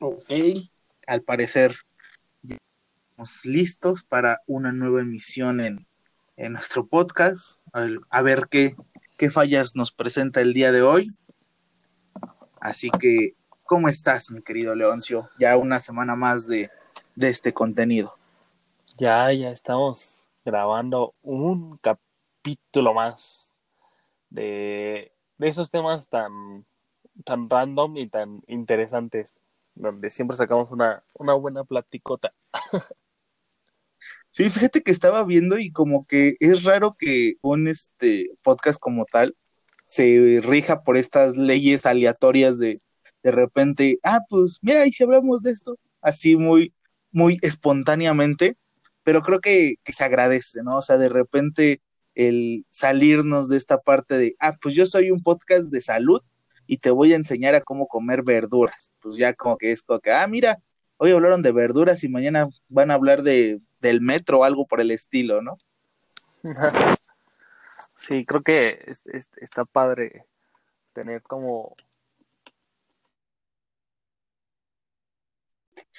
[0.00, 0.30] Ok,
[1.08, 1.74] al parecer
[2.44, 5.86] estamos listos para una nueva emisión en,
[6.52, 7.60] nuestro podcast.
[7.72, 8.76] A, ver qué,
[9.16, 11.10] qué fallas nos presenta el día de hoy.
[12.60, 13.30] Así que,
[13.64, 15.28] ¿cómo estás, mi querido Leoncio?
[15.40, 16.70] Ya una semana más de,
[17.16, 18.16] de este contenido.
[18.98, 23.58] Ya, ya estamos grabando un capítulo más
[24.30, 26.64] de, de esos temas tan,
[27.24, 29.40] tan random y tan interesantes
[29.78, 32.32] donde siempre sacamos una, una buena platicota.
[34.30, 39.04] Sí, fíjate que estaba viendo y como que es raro que un este podcast como
[39.06, 39.34] tal
[39.84, 42.80] se rija por estas leyes aleatorias de
[43.22, 46.72] de repente, ah, pues mira, y si hablamos de esto, así muy,
[47.10, 48.56] muy espontáneamente,
[49.02, 50.78] pero creo que, que se agradece, ¿no?
[50.78, 51.82] O sea, de repente
[52.14, 56.22] el salirnos de esta parte de, ah, pues yo soy un podcast de salud
[56.68, 58.92] y te voy a enseñar a cómo comer verduras.
[59.00, 60.60] Pues ya como que es como que, ah, mira,
[60.98, 64.80] hoy hablaron de verduras y mañana van a hablar de, del metro o algo por
[64.80, 65.56] el estilo, ¿no?
[67.96, 68.84] Sí, creo que
[69.40, 70.24] está padre
[70.92, 71.74] tener como...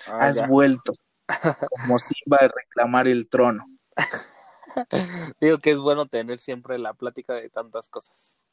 [0.07, 0.94] Ah, Has vuelto,
[1.69, 3.66] como si iba a reclamar el trono.
[5.41, 8.44] Digo que es bueno tener siempre la plática de tantas cosas.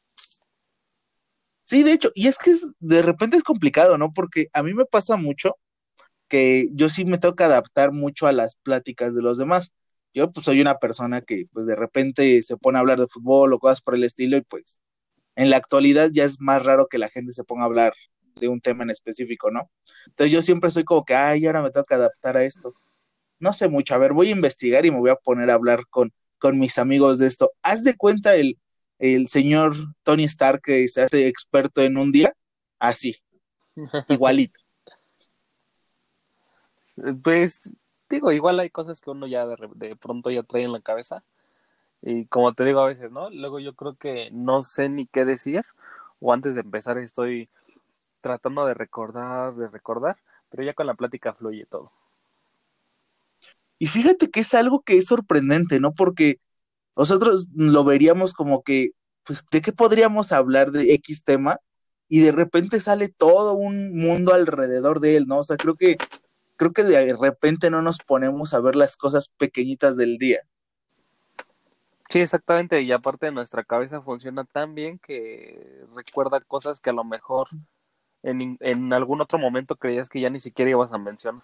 [1.66, 4.12] Sí, de hecho, y es que es, de repente es complicado, ¿no?
[4.12, 5.56] Porque a mí me pasa mucho
[6.28, 9.72] que yo sí me que adaptar mucho a las pláticas de los demás.
[10.14, 13.52] Yo pues soy una persona que pues de repente se pone a hablar de fútbol
[13.52, 14.80] o cosas por el estilo y pues
[15.36, 17.94] en la actualidad ya es más raro que la gente se ponga a hablar
[18.36, 19.70] de un tema en específico, ¿no?
[20.06, 22.74] Entonces yo siempre soy como que, ay, ahora me que adaptar a esto.
[23.40, 25.86] No sé mucho, a ver, voy a investigar y me voy a poner a hablar
[25.90, 27.52] con, con mis amigos de esto.
[27.62, 28.58] Haz de cuenta el,
[28.98, 32.32] el señor Tony Stark que se hace experto en un día,
[32.78, 33.16] así,
[34.08, 34.60] igualito.
[37.22, 37.70] Pues
[38.08, 41.22] digo, igual hay cosas que uno ya de, pronto ya trae en la cabeza.
[42.02, 43.30] Y como te digo a veces, ¿no?
[43.30, 45.64] Luego yo creo que no sé ni qué decir,
[46.20, 47.48] o antes de empezar estoy
[48.20, 50.16] tratando de recordar, de recordar,
[50.50, 51.92] pero ya con la plática fluye todo.
[53.78, 55.92] Y fíjate que es algo que es sorprendente, ¿no?
[55.92, 56.40] Porque
[56.96, 58.90] nosotros lo veríamos como que,
[59.22, 61.60] pues, ¿de qué podríamos hablar de X tema?
[62.08, 65.40] Y de repente sale todo un mundo alrededor de él, ¿no?
[65.40, 65.98] O sea, creo que,
[66.56, 70.40] creo que de repente no nos ponemos a ver las cosas pequeñitas del día.
[72.08, 77.02] Sí, exactamente, y aparte nuestra cabeza funciona tan bien que recuerda cosas que a lo
[77.02, 77.48] mejor
[78.22, 81.42] en, en algún otro momento creías que ya ni siquiera ibas a mencionar.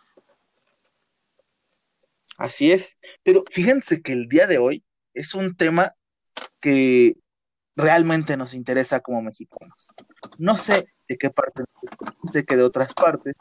[2.39, 4.85] Así es, pero fíjense que el día de hoy
[5.15, 5.95] es un tema
[6.61, 7.15] que
[7.77, 9.91] realmente nos interesa como mexicanos.
[10.39, 11.65] No sé de qué parte,
[12.31, 13.35] sé que de otras partes,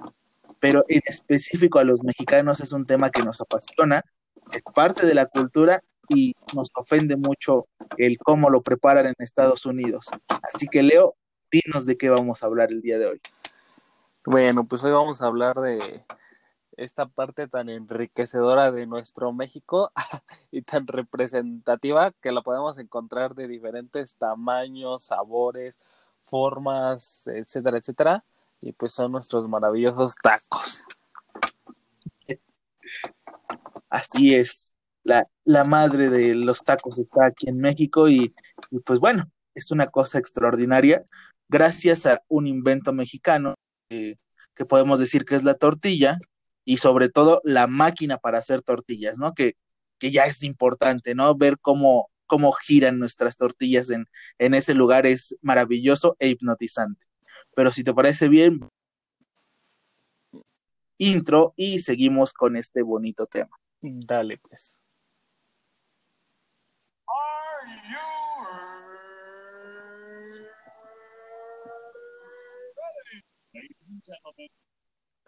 [0.60, 4.04] pero en específico a los mexicanos es un tema que nos apasiona,
[4.52, 7.68] es parte de la cultura y nos ofende mucho
[7.98, 10.10] el cómo lo preparan en Estados Unidos.
[10.54, 11.16] Así que Leo,
[11.52, 13.22] dinos de qué vamos a hablar el día de hoy.
[14.26, 16.06] Bueno, pues hoy vamos a hablar de
[16.84, 19.92] esta parte tan enriquecedora de nuestro México
[20.52, 25.80] y tan representativa que la podemos encontrar de diferentes tamaños, sabores,
[26.24, 28.26] formas, etcétera, etcétera.
[28.62, 30.82] Y pues son nuestros maravillosos tacos.
[33.90, 34.74] Así es.
[35.04, 38.34] La, la madre de los tacos está aquí en México y,
[38.86, 39.26] pues bueno,
[39.56, 41.06] es una cosa extraordinaria
[41.50, 43.56] gracias a un invento mexicano
[43.90, 44.16] eh,
[44.56, 46.20] que podemos decir que es la tortilla,
[46.66, 49.34] y sobre todo la máquina para hacer tortillas, ¿no?
[49.34, 49.56] Que,
[50.00, 51.36] que ya es importante, ¿no?
[51.36, 54.06] Ver cómo, cómo giran nuestras tortillas en,
[54.38, 57.06] en ese lugar es maravilloso e hipnotizante.
[57.56, 58.60] Pero si te parece bien,
[60.98, 63.58] intro y seguimos con este bonito tema.
[63.82, 64.80] Dale, pues.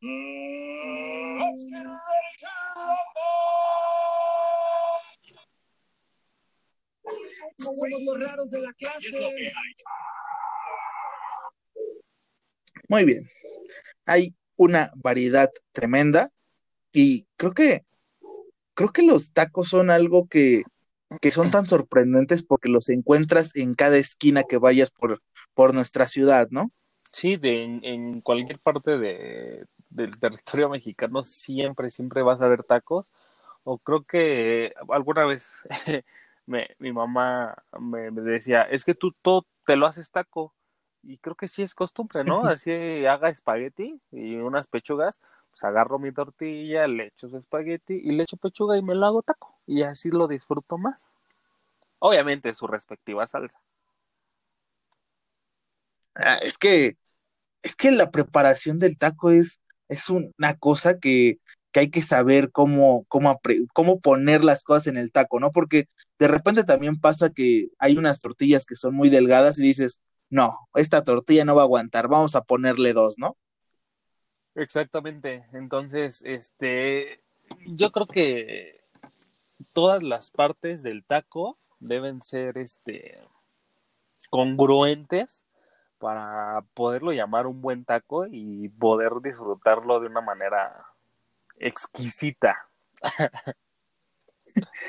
[0.00, 2.46] Let's get ready to
[7.58, 8.26] rumble.
[8.26, 9.52] raros de la clase.
[12.88, 13.24] Muy bien.
[14.06, 16.30] Hay una variedad tremenda
[16.92, 17.84] y creo que
[18.74, 20.62] creo que los tacos son algo que,
[21.20, 25.20] que son tan sorprendentes porque los encuentras en cada esquina que vayas por,
[25.54, 26.70] por nuestra ciudad, ¿no?
[27.10, 32.64] Sí, de, en, en cualquier parte de, del territorio mexicano siempre, siempre vas a ver
[32.64, 33.12] tacos.
[33.64, 35.50] O creo que alguna vez
[36.46, 40.54] me, mi mamá me, me decía, es que tú todo te lo haces taco.
[41.02, 42.42] Y creo que sí es costumbre, ¿no?
[42.48, 45.20] Así haga espagueti y unas pechugas,
[45.50, 49.06] pues agarro mi tortilla, le echo su espagueti y le echo pechuga y me lo
[49.06, 49.54] hago taco.
[49.66, 51.16] Y así lo disfruto más.
[51.98, 53.60] Obviamente su respectiva salsa.
[56.14, 56.96] Ah, es que,
[57.62, 61.38] es que la preparación del taco es, es una cosa que,
[61.72, 63.40] que hay que saber cómo, cómo,
[63.72, 65.50] cómo poner las cosas en el taco, ¿no?
[65.52, 65.86] Porque
[66.18, 70.00] de repente también pasa que hay unas tortillas que son muy delgadas y dices,
[70.30, 73.36] no, esta tortilla no va a aguantar, vamos a ponerle dos, ¿no?
[74.54, 75.46] Exactamente.
[75.52, 77.20] Entonces, este,
[77.66, 78.80] yo creo que
[79.72, 83.18] todas las partes del taco deben ser, este,
[84.30, 85.44] congruentes
[85.98, 90.86] para poderlo llamar un buen taco y poder disfrutarlo de una manera
[91.58, 92.56] exquisita.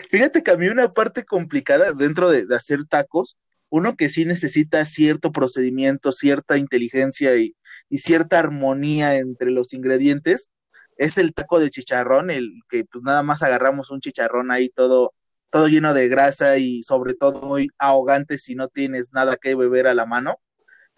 [0.09, 3.37] Fíjate que a mí una parte complicada dentro de, hacer tacos,
[3.69, 7.55] uno que sí necesita cierto procedimiento, cierta inteligencia y,
[7.89, 10.49] y cierta armonía entre los ingredientes,
[10.97, 15.13] es el taco de chicharrón, el que pues nada más agarramos un chicharrón ahí todo,
[15.49, 19.87] todo lleno de grasa y sobre todo muy ahogante si no tienes nada que beber
[19.87, 20.41] a la mano,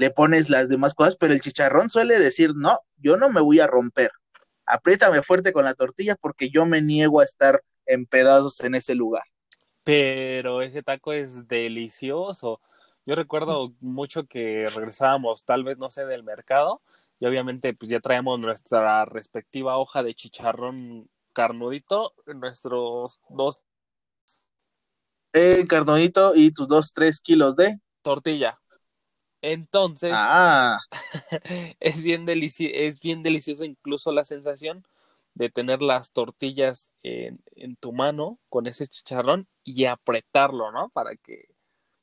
[0.01, 3.59] le pones las demás cosas, pero el chicharrón suele decir, no, yo no me voy
[3.61, 4.11] a romper,
[4.65, 8.95] apriétame fuerte con la tortilla porque yo me niego a estar en pedazos en ese
[8.95, 9.23] lugar.
[9.83, 12.61] Pero ese taco es delicioso.
[13.05, 16.81] Yo recuerdo mucho que regresábamos, tal vez, no sé, del mercado,
[17.19, 23.61] y obviamente pues ya traíamos nuestra respectiva hoja de chicharrón carnudito, nuestros dos
[25.33, 27.79] Eh, carnonito y tus dos, tres kilos de.
[28.03, 28.59] tortilla.
[29.41, 30.79] Entonces, Ah,
[31.79, 34.85] es bien es bien delicioso incluso la sensación
[35.33, 40.89] de tener las tortillas en, en tu mano con ese chicharrón y apretarlo, ¿no?
[40.89, 41.49] Para que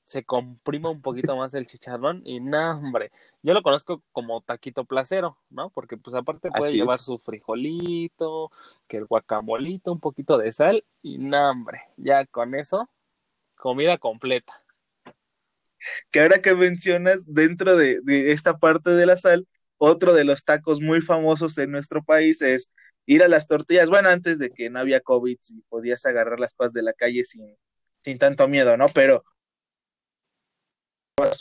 [0.04, 3.10] se comprima un poquito más el chicharrón y nada, hombre.
[3.42, 5.68] Yo lo conozco como taquito placero, ¿no?
[5.68, 7.02] Porque pues aparte puede Así llevar es.
[7.02, 8.50] su frijolito,
[8.86, 11.82] que el guacamolito, un poquito de sal y nada, hombre.
[11.98, 12.88] Ya con eso,
[13.54, 14.62] comida completa.
[16.10, 19.46] que ahora que mencionas, dentro de, de esta parte de la sal,
[19.78, 22.70] otro de los tacos muy famosos en nuestro país es
[23.06, 23.88] ir a las tortillas.
[23.90, 27.24] Bueno, antes de que no había COVID y podías agarrar las cosas de la calle
[27.24, 27.56] sin,
[27.98, 28.88] sin tanto miedo, ¿no?
[28.88, 29.24] Pero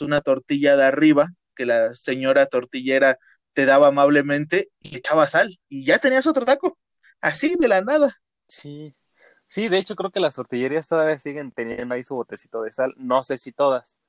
[0.00, 3.18] una tortilla de arriba que la señora tortillera
[3.52, 6.78] te daba amablemente y echaba sal y ya tenías otro taco,
[7.20, 8.16] así de la nada.
[8.46, 8.94] Sí,
[9.46, 12.94] sí, de hecho creo que las tortillerías todavía siguen teniendo ahí su botecito de sal,
[12.96, 14.00] no sé si todas,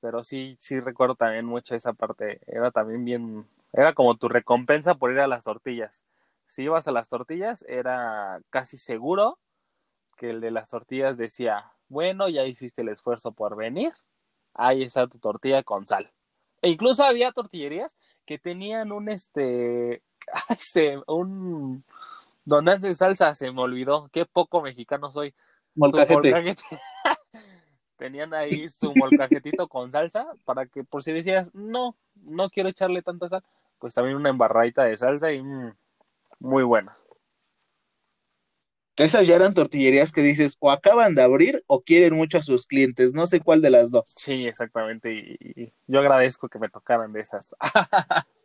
[0.00, 4.94] pero sí, sí recuerdo también mucho esa parte, era también bien, era como tu recompensa
[4.94, 6.04] por ir a las tortillas.
[6.46, 9.38] Si ibas a las tortillas, era casi seguro
[10.16, 13.92] que el de las tortillas decía, bueno, ya hiciste el esfuerzo por venir,
[14.54, 16.10] ahí está tu tortilla con sal.
[16.62, 20.02] E incluso había tortillerías que tenían un este,
[20.48, 21.84] este, un
[22.44, 25.34] donde de salsa, se me olvidó, qué poco mexicano soy.
[25.74, 26.34] Molcajete.
[28.00, 33.02] Tenían ahí su molcajetito con salsa para que por si decías, no, no quiero echarle
[33.02, 33.44] tanta sal,
[33.78, 35.76] pues también una embarradita de salsa y mm,
[36.38, 36.96] muy buena.
[38.96, 42.66] Esas ya eran tortillerías que dices o acaban de abrir o quieren mucho a sus
[42.66, 44.04] clientes, no sé cuál de las dos.
[44.06, 45.12] Sí, exactamente.
[45.12, 47.54] Y, y yo agradezco que me tocaran de esas.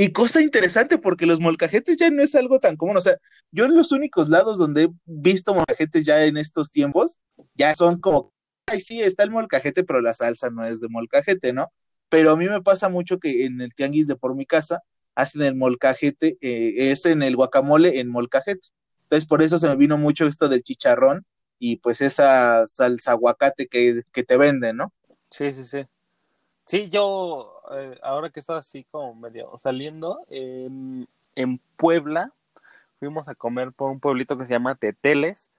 [0.00, 2.96] Y cosa interesante, porque los molcajetes ya no es algo tan común.
[2.96, 3.18] O sea,
[3.52, 7.18] yo en los únicos lados donde he visto molcajetes ya en estos tiempos,
[7.54, 8.32] ya son como,
[8.64, 11.70] ay, sí, está el molcajete, pero la salsa no es de molcajete, ¿no?
[12.08, 14.80] Pero a mí me pasa mucho que en el tianguis de por mi casa
[15.14, 18.68] hacen el molcajete, eh, es en el guacamole en molcajete.
[19.02, 21.26] Entonces, por eso se me vino mucho esto del chicharrón
[21.58, 24.94] y pues esa salsa aguacate que, que te venden, ¿no?
[25.30, 25.84] Sí, sí, sí.
[26.70, 31.08] Sí, yo, eh, ahora que estaba así como medio saliendo, en,
[31.76, 32.32] Puebla,
[33.00, 35.50] fuimos a comer por un pueblito que se llama Teteles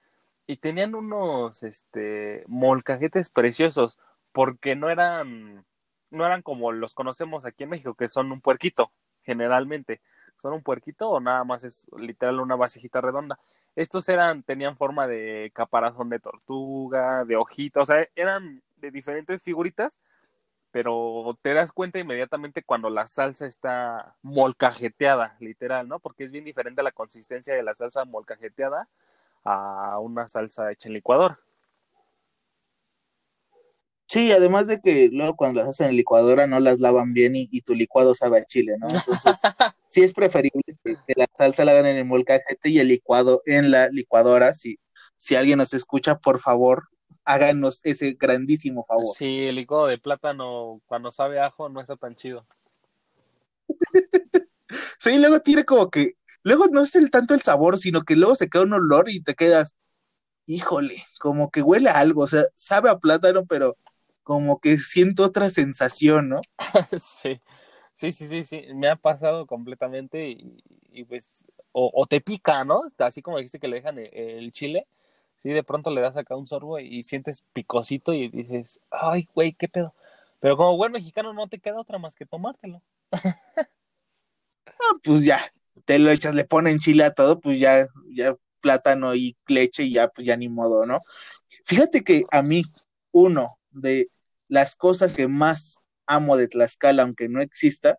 [0.46, 3.98] y tenían unos este molcajetes preciosos
[4.32, 5.66] porque no eran
[6.12, 8.90] no eran como los conocemos aquí en México que son un puerquito
[9.22, 10.00] generalmente.
[10.38, 13.38] Son un puerquito o nada más es literal una vasijita redonda
[13.76, 19.42] estos eran tenían forma de caparazón de tortuga de hojita o sea eran de diferentes
[19.42, 20.00] figuritas
[20.72, 26.00] pero te das cuenta inmediatamente cuando la salsa está molcajeteada, literal, ¿no?
[26.00, 28.88] Porque es bien diferente la consistencia de la salsa molcajeteada
[29.44, 31.38] a una salsa hecha en licuador.
[34.06, 37.48] Sí, además de que luego cuando las hacen en licuadora no las lavan bien y,
[37.50, 38.88] y tu licuado sabe a chile, ¿no?
[38.88, 39.38] Entonces,
[39.88, 43.42] sí es preferible que, que la salsa la hagan en el molcajete y el licuado
[43.46, 44.52] en la licuadora.
[44.52, 44.78] Si,
[45.16, 46.88] si alguien nos escucha, por favor,
[47.24, 49.16] háganos ese grandísimo favor.
[49.16, 52.46] Sí, el licuado de plátano cuando sabe ajo no está tan chido.
[54.98, 56.14] Sí, luego tiene como que,
[56.44, 59.20] luego no es el tanto el sabor, sino que luego se queda un olor y
[59.20, 59.74] te quedas,
[60.46, 63.76] híjole, como que huele a algo, o sea, sabe a plátano, pero
[64.22, 66.40] como que siento otra sensación, ¿no?
[67.00, 67.40] Sí,
[67.94, 70.62] sí, sí, sí, sí, me ha pasado completamente y,
[70.92, 72.82] y pues, o, o te pica, ¿no?
[72.98, 74.86] Así como dijiste que le dejan el, el chile,
[75.42, 79.52] sí, de pronto le das acá un sorbo y sientes picosito y dices, ay, güey,
[79.52, 79.94] qué pedo.
[80.40, 82.82] Pero como buen mexicano no te queda otra más que tomártelo.
[84.66, 85.40] Ah, pues ya,
[85.84, 89.92] te lo echas, le ponen chile a todo, pues ya, ya plátano y leche y
[89.92, 91.00] ya, pues ya ni modo, ¿no?
[91.64, 92.62] Fíjate que a mí,
[93.12, 94.08] uno de
[94.48, 97.98] las cosas que más amo de Tlaxcala, aunque no exista,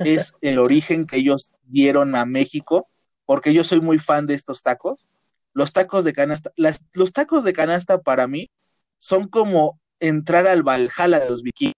[0.00, 2.88] es el origen que ellos dieron a México,
[3.26, 5.06] porque yo soy muy fan de estos tacos.
[5.52, 8.50] Los tacos de canasta, los tacos de canasta para mí
[8.98, 11.74] son como entrar al Valhalla de los vikingos,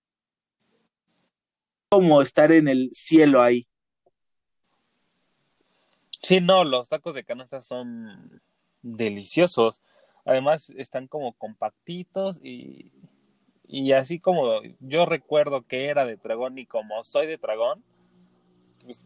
[1.91, 3.67] como estar en el cielo ahí.
[6.23, 8.41] Sí, no, los tacos de canasta son
[8.83, 9.81] deliciosos.
[10.25, 12.93] Además, están como compactitos y,
[13.67, 17.83] y así como yo recuerdo que era de dragón y como soy de dragón,
[18.85, 19.05] pues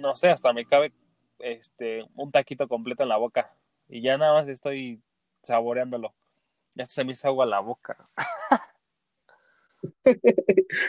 [0.00, 0.92] no sé, hasta me cabe
[1.38, 3.52] este un taquito completo en la boca
[3.88, 5.00] y ya nada más estoy
[5.42, 6.14] saboreándolo.
[6.74, 7.96] Ya se me hizo agua la boca.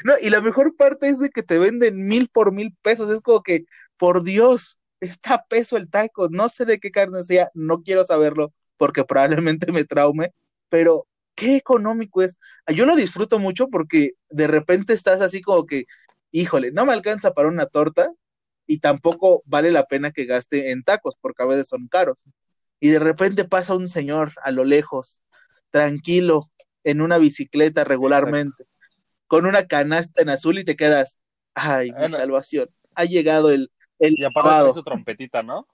[0.04, 3.10] No, y la mejor parte es de que te venden mil por mil pesos.
[3.10, 3.66] Es como que,
[3.98, 6.30] por Dios, está peso el taco.
[6.30, 10.34] No sé de qué carne sea, no quiero saberlo porque probablemente me traume,
[10.70, 12.38] pero qué económico es.
[12.68, 15.86] Yo lo disfruto mucho porque de repente estás así como que,
[16.32, 18.12] híjole, no me alcanza para una torta
[18.66, 22.24] y tampoco vale la pena que gaste en tacos porque a veces son caros.
[22.79, 25.22] Y de repente pasa un señor a lo lejos,
[25.72, 26.50] tranquilo,
[26.84, 28.65] en una bicicleta regularmente,
[29.27, 31.19] con una canasta en azul y te quedas,
[31.53, 32.69] ay, mi salvación.
[32.96, 35.67] Ha llegado el, el Y aparte su trompetita, ¿no?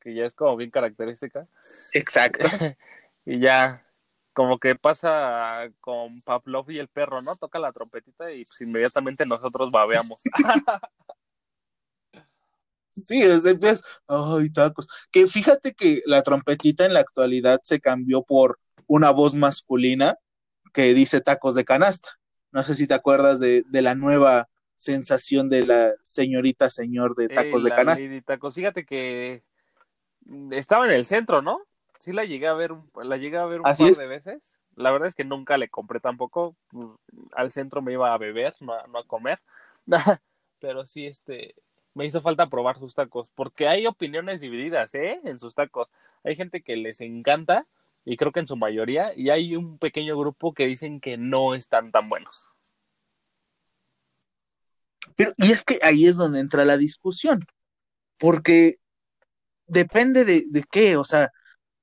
[0.00, 1.46] Que ya es como bien característica.
[1.92, 2.44] Exacto.
[3.26, 3.86] Y ya,
[4.32, 7.36] como que pasa con Pavlov y el perro, ¿no?
[7.36, 10.20] Toca la trompetita y pues inmediatamente nosotros babeamos.
[12.96, 14.88] Sí, empiezas, ay, tacos.
[15.10, 20.16] Que fíjate que la trompetita en la actualidad se cambió por una voz masculina
[20.72, 22.10] que dice tacos de canasta.
[22.52, 27.28] No sé si te acuerdas de, de la nueva sensación de la señorita señor de
[27.28, 28.04] tacos de canasta.
[28.04, 28.54] Lady Tacos.
[28.54, 29.42] Fíjate que
[30.50, 31.60] estaba en el centro, ¿no?
[31.98, 33.98] Sí la llegué a ver, un- la llegué a ver un Así par es.
[33.98, 34.58] de veces.
[34.74, 36.56] La verdad es que nunca le compré tampoco.
[37.32, 39.38] Al centro me iba a beber, no a, no a comer.
[40.60, 41.54] Pero sí, este,
[41.94, 45.20] me hizo falta probar sus tacos, porque hay opiniones divididas, ¿eh?
[45.24, 45.88] En sus tacos.
[46.24, 47.66] Hay gente que les encanta,
[48.04, 51.54] y creo que en su mayoría, y hay un pequeño grupo que dicen que no
[51.54, 52.54] están tan buenos.
[55.16, 57.40] Pero, y es que ahí es donde entra la discusión,
[58.18, 58.76] porque
[59.66, 61.30] depende de, de qué, o sea,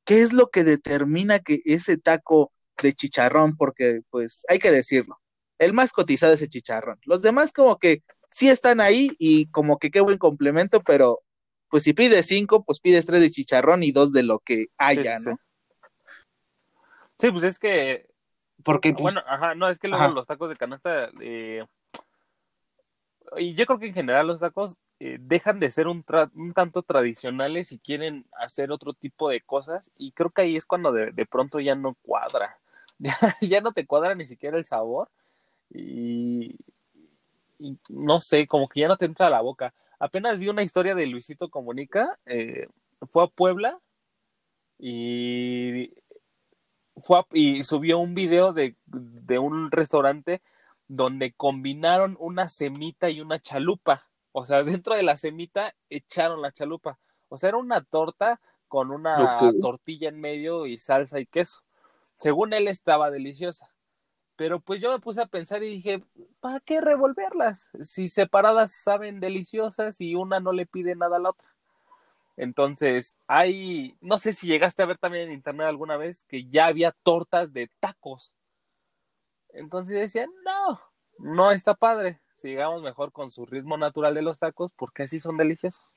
[0.06, 5.20] qué es lo que determina que ese taco de chicharrón, porque pues hay que decirlo,
[5.60, 7.00] el más cotizado es el chicharrón.
[7.04, 11.22] Los demás como que sí están ahí y como que qué buen complemento, pero
[11.70, 15.18] pues si pides cinco, pues pides tres de chicharrón y dos de lo que haya,
[15.18, 15.30] sí, sí.
[15.32, 15.40] ¿no?
[17.20, 18.08] Sí, pues es que
[18.64, 20.14] Porque pues, Bueno, ajá, no, es que luego ajá.
[20.14, 21.66] los tacos de canasta, eh,
[23.38, 26.54] y yo creo que en general los tacos eh, dejan de ser un, tra- un
[26.54, 30.92] tanto tradicionales y quieren hacer otro tipo de cosas, y creo que ahí es cuando
[30.92, 32.58] de, de pronto ya no cuadra,
[33.00, 35.10] ya, ya no te cuadra ni siquiera el sabor,
[35.72, 36.58] y,
[37.60, 39.74] y no sé, como que ya no te entra a la boca.
[40.00, 42.68] Apenas vi una historia de Luisito Comunica, eh,
[43.10, 43.80] fue a Puebla
[44.80, 45.92] y
[46.98, 50.42] fue a- y subió un video de, de un restaurante
[50.88, 54.10] donde combinaron una semita y una chalupa.
[54.32, 57.00] O sea, dentro de la semita echaron la chalupa.
[57.30, 59.16] O sea, era una torta con una
[59.62, 61.62] tortilla en medio y salsa y queso.
[62.18, 63.70] Según él estaba deliciosa.
[64.38, 66.04] Pero pues yo me puse a pensar y dije,
[66.40, 67.72] ¿para qué revolverlas?
[67.82, 71.50] Si separadas saben deliciosas y una no le pide nada a la otra.
[72.38, 76.68] Entonces, hay, no sé si llegaste a ver también en internet alguna vez que ya
[76.68, 78.32] había tortas de tacos.
[79.50, 80.80] Entonces decían, no,
[81.18, 82.22] no está padre.
[82.32, 85.96] Sigamos mejor con su ritmo natural de los tacos porque así son deliciosos.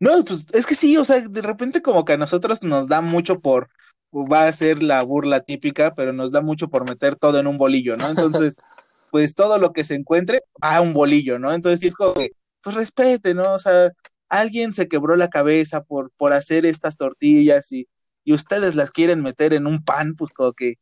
[0.00, 3.02] No, pues es que sí, o sea, de repente como que a nosotros nos da
[3.02, 3.68] mucho por,
[4.12, 7.58] va a ser la burla típica, pero nos da mucho por meter todo en un
[7.58, 8.08] bolillo, ¿no?
[8.08, 8.56] Entonces,
[9.10, 11.52] pues todo lo que se encuentre va a un bolillo, ¿no?
[11.52, 13.54] Entonces sí es como que, pues respete, ¿no?
[13.54, 13.90] O sea,
[14.28, 17.88] alguien se quebró la cabeza por, por hacer estas tortillas y,
[18.24, 20.74] y ustedes las quieren meter en un pan, pues como que,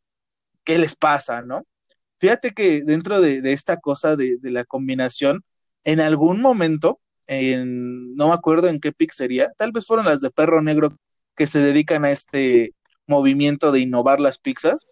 [0.63, 1.63] ¿qué les pasa, no?
[2.19, 5.43] Fíjate que dentro de, de esta cosa de, de la combinación,
[5.83, 10.31] en algún momento, en, no me acuerdo en qué pizzería, tal vez fueron las de
[10.31, 10.97] Perro Negro
[11.35, 12.73] que se dedican a este
[13.09, 14.87] movimiento de innovar las pizzas,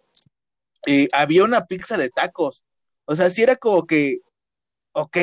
[0.86, 2.64] eh, había una pizza de tacos.
[3.06, 4.18] O sea, sí era como que,
[4.92, 5.18] ok,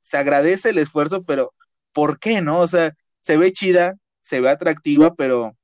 [0.00, 1.52] se agradece el esfuerzo, pero
[1.92, 2.60] ¿por qué no?
[2.60, 5.56] O sea, se ve chida, se ve atractiva, pero,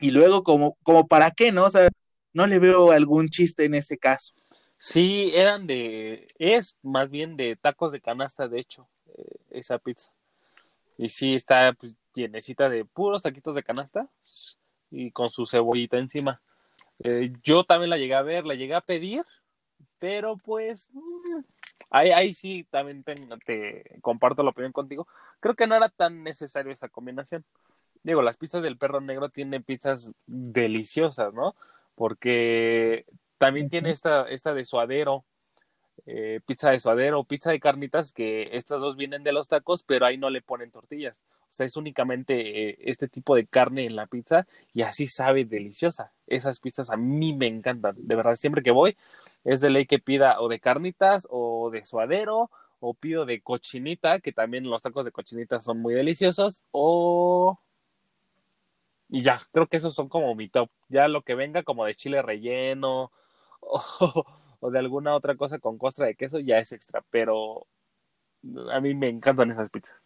[0.00, 1.64] y luego como, como para qué, ¿no?
[1.64, 1.88] O sea,
[2.32, 4.34] no le veo algún chiste en ese caso.
[4.78, 10.12] Sí, eran de, es más bien de tacos de canasta, de hecho, eh, esa pizza.
[10.96, 14.08] Y sí, está pues, llenecita de puros taquitos de canasta
[14.90, 16.40] y con su cebollita encima.
[17.00, 19.24] Eh, yo también la llegué a ver, la llegué a pedir,
[19.98, 21.40] pero pues mm,
[21.90, 23.14] ahí, ahí sí también te,
[23.44, 25.06] te comparto la opinión contigo.
[25.40, 27.44] Creo que no era tan necesario esa combinación.
[28.02, 31.54] Digo, las pizzas del perro negro tienen pizzas deliciosas, ¿no?
[31.94, 33.04] Porque
[33.38, 35.24] también tiene esta, esta de suadero,
[36.06, 40.06] eh, pizza de suadero, pizza de carnitas, que estas dos vienen de los tacos, pero
[40.06, 41.24] ahí no le ponen tortillas.
[41.42, 45.44] O sea, es únicamente eh, este tipo de carne en la pizza y así sabe
[45.44, 46.12] deliciosa.
[46.26, 47.96] Esas pizzas a mí me encantan.
[47.98, 48.96] De verdad, siempre que voy,
[49.44, 52.50] es de ley que pida o de carnitas o de suadero
[52.80, 57.58] o pido de cochinita, que también los tacos de cochinita son muy deliciosos, o...
[59.10, 60.70] Y ya, creo que esos son como mi top.
[60.88, 63.10] Ya lo que venga como de chile relleno
[64.60, 67.66] o de alguna otra cosa con costra de queso ya es extra, pero
[68.72, 69.96] a mí me encantan esas pizzas.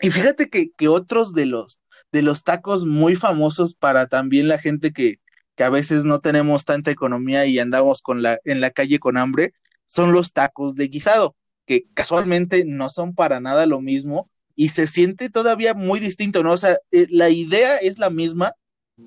[0.00, 1.80] Y fíjate que, que otros de los,
[2.12, 5.20] de los tacos muy famosos para también la gente que,
[5.54, 9.16] que a veces no tenemos tanta economía y andamos con la, en la calle con
[9.16, 9.54] hambre,
[9.86, 14.86] son los tacos de guisado, que casualmente no son para nada lo mismo y se
[14.86, 16.52] siente todavía muy distinto, ¿no?
[16.52, 18.54] O sea, eh, la idea es la misma,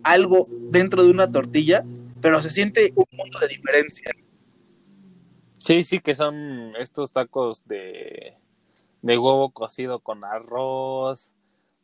[0.04, 1.86] algo dentro de una tortilla,
[2.22, 4.12] pero se siente un punto de diferencia.
[5.66, 8.38] Sí, sí, que son estos tacos de,
[9.02, 11.32] de huevo cocido con arroz,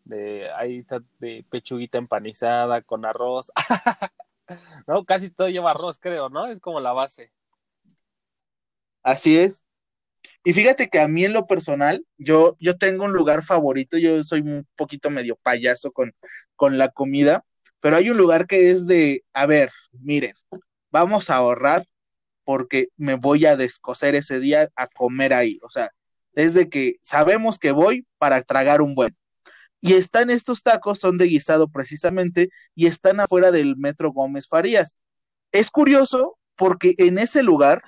[0.06, 3.52] de ahí está de pechuguita empanizada con arroz.
[4.88, 6.48] no, casi todo lleva arroz, creo, ¿no?
[6.48, 7.32] Es como la base.
[9.04, 9.65] Así es.
[10.43, 14.24] Y fíjate que a mí en lo personal, yo, yo tengo un lugar favorito, yo
[14.24, 16.13] soy un poquito medio payaso con,
[16.56, 17.45] con la comida,
[17.86, 20.34] pero hay un lugar que es de, a ver, miren,
[20.89, 21.86] vamos a ahorrar
[22.43, 25.60] porque me voy a descoser ese día a comer ahí.
[25.62, 25.91] O sea,
[26.34, 29.15] es de que sabemos que voy para tragar un buen.
[29.82, 35.00] Y están estos tacos, son de guisado precisamente, y están afuera del Metro Gómez Farías.
[35.52, 37.84] Es curioso porque en ese lugar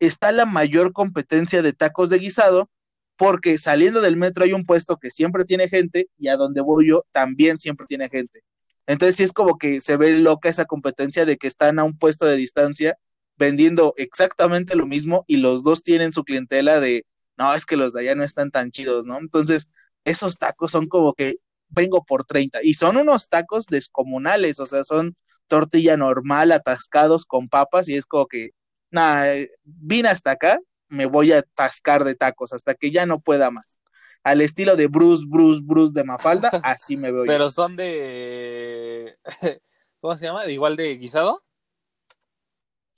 [0.00, 2.68] está la mayor competencia de tacos de guisado,
[3.16, 6.88] porque saliendo del metro hay un puesto que siempre tiene gente y a donde voy
[6.88, 8.42] yo también siempre tiene gente.
[8.86, 11.98] Entonces sí es como que se ve loca esa competencia de que están a un
[11.98, 12.98] puesto de distancia
[13.36, 17.04] vendiendo exactamente lo mismo y los dos tienen su clientela de,
[17.36, 19.18] no, es que los de allá no están tan chidos, ¿no?
[19.18, 19.68] Entonces,
[20.04, 21.36] esos tacos son como que
[21.68, 25.16] vengo por 30 y son unos tacos descomunales, o sea, son
[25.48, 28.50] tortilla normal, atascados con papas y es como que,
[28.90, 29.26] nada,
[29.64, 33.80] vine hasta acá, me voy a atascar de tacos hasta que ya no pueda más.
[34.26, 37.28] Al estilo de Bruce, Bruce, Bruce de Mafalda, así me veo yo.
[37.28, 39.16] Pero son de...
[40.00, 40.44] ¿Cómo se llama?
[40.50, 41.44] ¿Igual de guisado?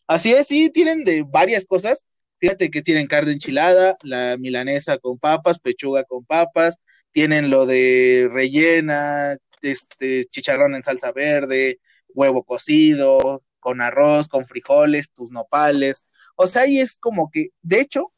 [0.06, 2.06] Así es, sí, tienen de varias cosas.
[2.38, 6.78] Fíjate que tienen carne enchilada, la milanesa con papas, pechuga con papas,
[7.10, 15.12] tienen lo de rellena, este chicharrón en salsa verde, huevo cocido, con arroz, con frijoles,
[15.12, 16.06] tus nopales.
[16.36, 18.14] O sea, ahí es como que, de hecho,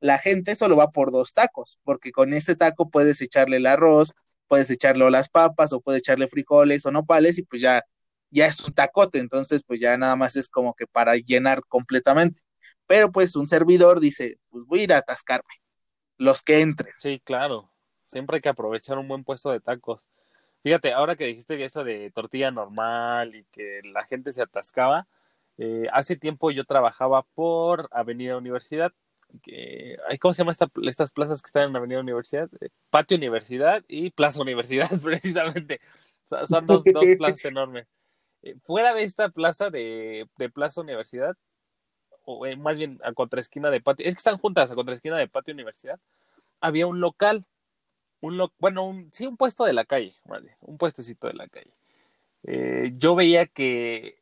[0.00, 4.12] la gente solo va por dos tacos, porque con ese taco puedes echarle el arroz,
[4.48, 7.82] puedes echarle las papas, o puedes echarle frijoles o nopales, y pues ya,
[8.30, 12.42] ya es un tacote, entonces pues ya nada más es como que para llenar completamente.
[12.86, 15.54] Pero pues un servidor dice, pues voy a ir a atascarme,
[16.18, 16.92] los que entren.
[16.98, 17.70] Sí, claro.
[18.04, 20.06] Siempre hay que aprovechar un buen puesto de tacos.
[20.62, 25.08] Fíjate, ahora que dijiste eso de tortilla normal y que la gente se atascaba,
[25.58, 28.92] eh, hace tiempo yo trabajaba por Avenida Universidad.
[30.20, 32.48] ¿Cómo se llama esta, estas plazas que están en Avenida Universidad?
[32.60, 35.78] Eh, Patio Universidad y Plaza Universidad, precisamente.
[36.24, 36.82] Son, dos,
[37.16, 37.86] plazas enormes.
[38.42, 41.36] eh, fuera de esta plaza de, de Plaza Universidad,
[42.24, 45.28] o eh, más bien a contraesquina de Patio, es que están juntas a contraesquina de
[45.28, 46.00] Patio Universidad,
[46.60, 47.44] había un local,
[48.20, 50.14] un bueno, un, sí, un puesto de la calle,
[50.60, 51.72] un puestecito de la calle.
[52.98, 54.20] Yo veía que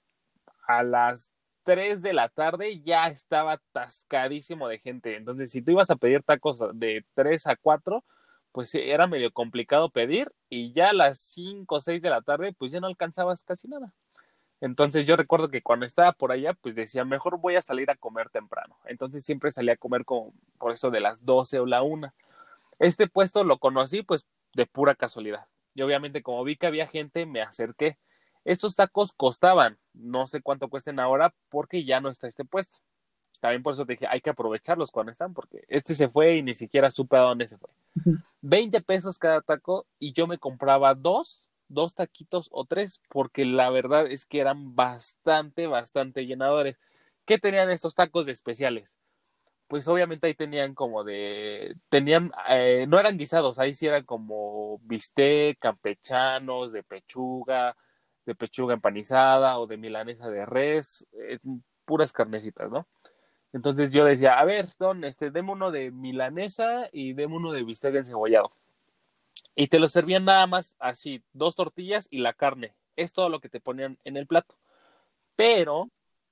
[0.67, 1.31] a las
[1.65, 5.17] 3 de la tarde ya estaba atascadísimo de gente.
[5.17, 8.05] Entonces, si tú ibas a pedir tacos de 3 a 4,
[8.53, 12.53] pues era medio complicado pedir y ya a las 5 o 6 de la tarde,
[12.57, 13.93] pues ya no alcanzabas casi nada.
[14.61, 17.97] Entonces yo recuerdo que cuando estaba por allá, pues decía, mejor voy a salir a
[17.97, 18.79] comer temprano.
[18.85, 22.15] Entonces siempre salía a comer como por eso de las 12 o la 1.
[22.79, 24.25] Este puesto lo conocí pues
[24.55, 25.49] de pura casualidad.
[25.75, 27.99] Y obviamente como vi que había gente, me acerqué.
[28.45, 32.79] Estos tacos costaban, no sé cuánto cuesten ahora porque ya no está este puesto.
[33.41, 36.43] También por eso te dije, hay que aprovecharlos cuando están, porque este se fue y
[36.43, 37.71] ni siquiera supe a dónde se fue.
[38.41, 43.71] 20 pesos cada taco y yo me compraba dos, dos taquitos o tres, porque la
[43.71, 46.79] verdad es que eran bastante, bastante llenadores.
[47.27, 48.99] ¿Qué tenían estos tacos de especiales?
[49.67, 54.79] Pues obviamente ahí tenían como de, tenían, eh, no eran guisados, ahí sí eran como
[54.85, 57.77] bistec, campechanos, de pechuga,
[58.27, 61.39] de pechuga empanizada o de milanesa de res, eh,
[61.85, 62.87] puras carnecitas, ¿no?
[63.53, 67.63] Entonces yo decía, a ver, Don, este, deme uno de milanesa y deme uno de
[67.63, 68.53] bistec encebollado.
[69.55, 72.75] Y te lo servían nada más así, dos tortillas y la carne.
[72.97, 74.57] Es todo lo que te ponían en el plato.
[75.37, 75.91] Pero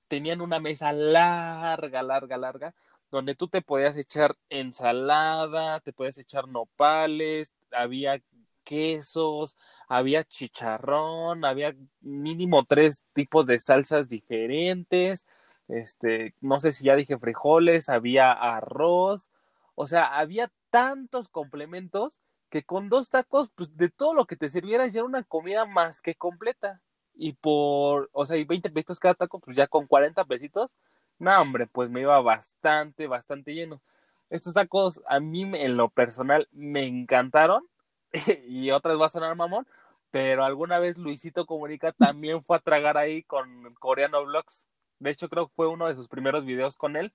[0.09, 2.75] tenían una mesa larga, larga, larga,
[3.11, 8.21] donde tú te podías echar ensalada, te podías echar nopales, había
[8.65, 9.57] quesos,
[9.89, 15.27] había chicharrón, había mínimo tres tipos de salsas diferentes
[15.73, 19.31] este, no sé si ya dije frijoles, había arroz,
[19.75, 22.21] o sea, había tantos complementos
[22.51, 25.65] que con dos tacos, pues de todo lo que te sirviera ya era una comida
[25.65, 26.83] más que completa.
[27.15, 30.77] Y por, o sea, y 20 pesitos cada taco, pues ya con 40 pesitos,
[31.19, 33.83] no, hombre, pues me iba bastante, bastante lleno.
[34.31, 37.67] Estos tacos a mí en lo personal me encantaron
[38.47, 39.67] y otras va a sonar mamón,
[40.11, 44.67] pero alguna vez Luisito Comunica también fue a tragar ahí con Coreano Vlogs.
[44.99, 47.13] De hecho, creo que fue uno de sus primeros videos con él.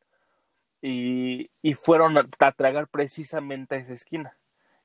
[0.82, 4.38] Y, y fueron a, tragar precisamente a esa esquina.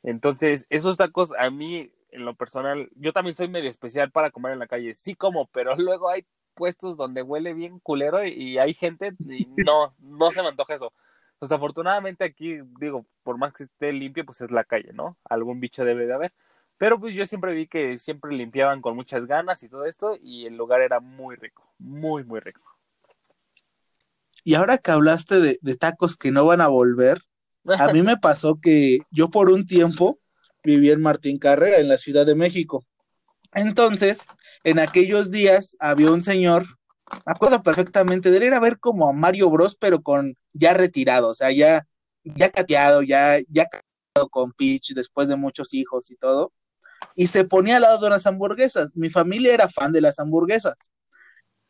[0.03, 4.53] Entonces, esos tacos a mí, en lo personal, yo también soy medio especial para comer
[4.53, 4.95] en la calle.
[4.95, 9.47] Sí como, pero luego hay puestos donde huele bien culero y, y hay gente y
[9.65, 10.93] no, no se me antoja eso.
[11.43, 15.19] Pues afortunadamente aquí, digo, por más que esté limpio, pues es la calle, ¿no?
[15.25, 16.33] Algún bicho debe de haber.
[16.79, 20.47] Pero pues yo siempre vi que siempre limpiaban con muchas ganas y todo esto y
[20.47, 22.61] el lugar era muy rico, muy, muy rico.
[24.45, 27.21] Y ahora que hablaste de, de tacos que no van a volver,
[27.67, 30.21] a mí me pasó que yo por un tiempo
[30.63, 32.85] viví en Martín Carrera, en la Ciudad de México.
[33.53, 34.29] Entonces,
[34.63, 36.67] en aquellos días había un señor,
[37.27, 41.31] me acuerdo perfectamente de él, era ver como a Mario Bros, pero con ya retirado,
[41.31, 41.87] o sea, ya,
[42.25, 46.53] ya cateado, ya, ya casado con Peach después de muchos hijos y todo.
[47.15, 48.93] Y se ponía al lado de unas hamburguesas.
[48.95, 50.75] Mi familia era fan de las hamburguesas.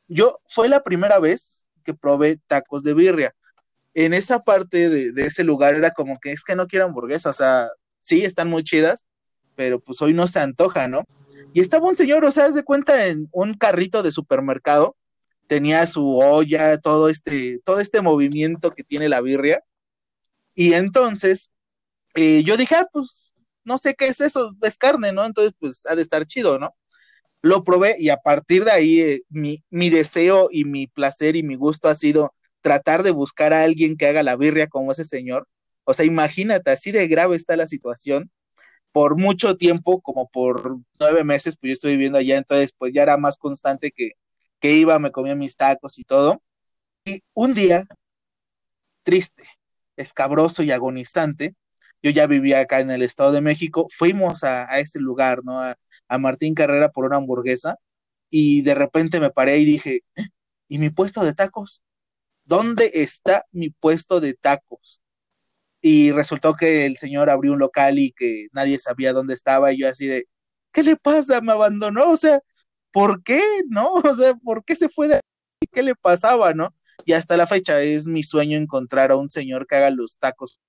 [0.08, 3.34] Yo, fue la primera vez que probé tacos de birria.
[3.94, 7.30] En esa parte de, de ese lugar era como que es que no quiero hamburguesa,
[7.30, 7.68] o sea,
[8.00, 9.06] sí, están muy chidas,
[9.54, 11.04] pero pues hoy no se antoja, ¿no?
[11.54, 14.96] Y estaba un señor, o sea, haz de cuenta en un carrito de supermercado,
[15.52, 19.62] tenía su olla, todo este, todo este movimiento que tiene la birria.
[20.54, 21.50] Y entonces
[22.14, 23.34] eh, yo dije, ah, pues
[23.64, 25.26] no sé qué es eso, es carne, ¿no?
[25.26, 26.74] Entonces, pues ha de estar chido, ¿no?
[27.42, 31.42] Lo probé y a partir de ahí eh, mi, mi deseo y mi placer y
[31.42, 35.04] mi gusto ha sido tratar de buscar a alguien que haga la birria como ese
[35.04, 35.46] señor.
[35.84, 38.30] O sea, imagínate, así de grave está la situación.
[38.92, 43.02] Por mucho tiempo, como por nueve meses, pues yo estoy viviendo allá, entonces pues ya
[43.02, 44.12] era más constante que,
[44.62, 46.42] que iba, me comía mis tacos y todo.
[47.04, 47.86] Y un día,
[49.02, 49.44] triste,
[49.96, 51.54] escabroso y agonizante,
[52.02, 55.60] yo ya vivía acá en el Estado de México, fuimos a, a ese lugar, ¿no?
[55.60, 55.76] A,
[56.08, 57.76] a, Martín Carrera por una hamburguesa
[58.30, 60.00] y de repente me paré y dije.
[60.72, 61.82] ¿y mi puesto de tacos?
[62.44, 65.02] ¿Dónde está mi puesto de tacos?
[65.82, 69.80] Y resultó que el señor abrió un local y que nadie sabía dónde estaba y
[69.80, 70.28] yo así de,
[70.72, 71.42] ¿qué le pasa?
[71.42, 72.40] Me abandonó, o sea,
[72.92, 73.42] ¿por qué?
[73.68, 73.94] ¿No?
[74.12, 75.20] O sea, ¿por qué se fue de ahí?
[75.72, 76.54] ¿Qué le pasaba?
[76.54, 76.74] ¿No?
[77.04, 80.60] Y hasta la fecha es mi sueño encontrar a un señor que haga los tacos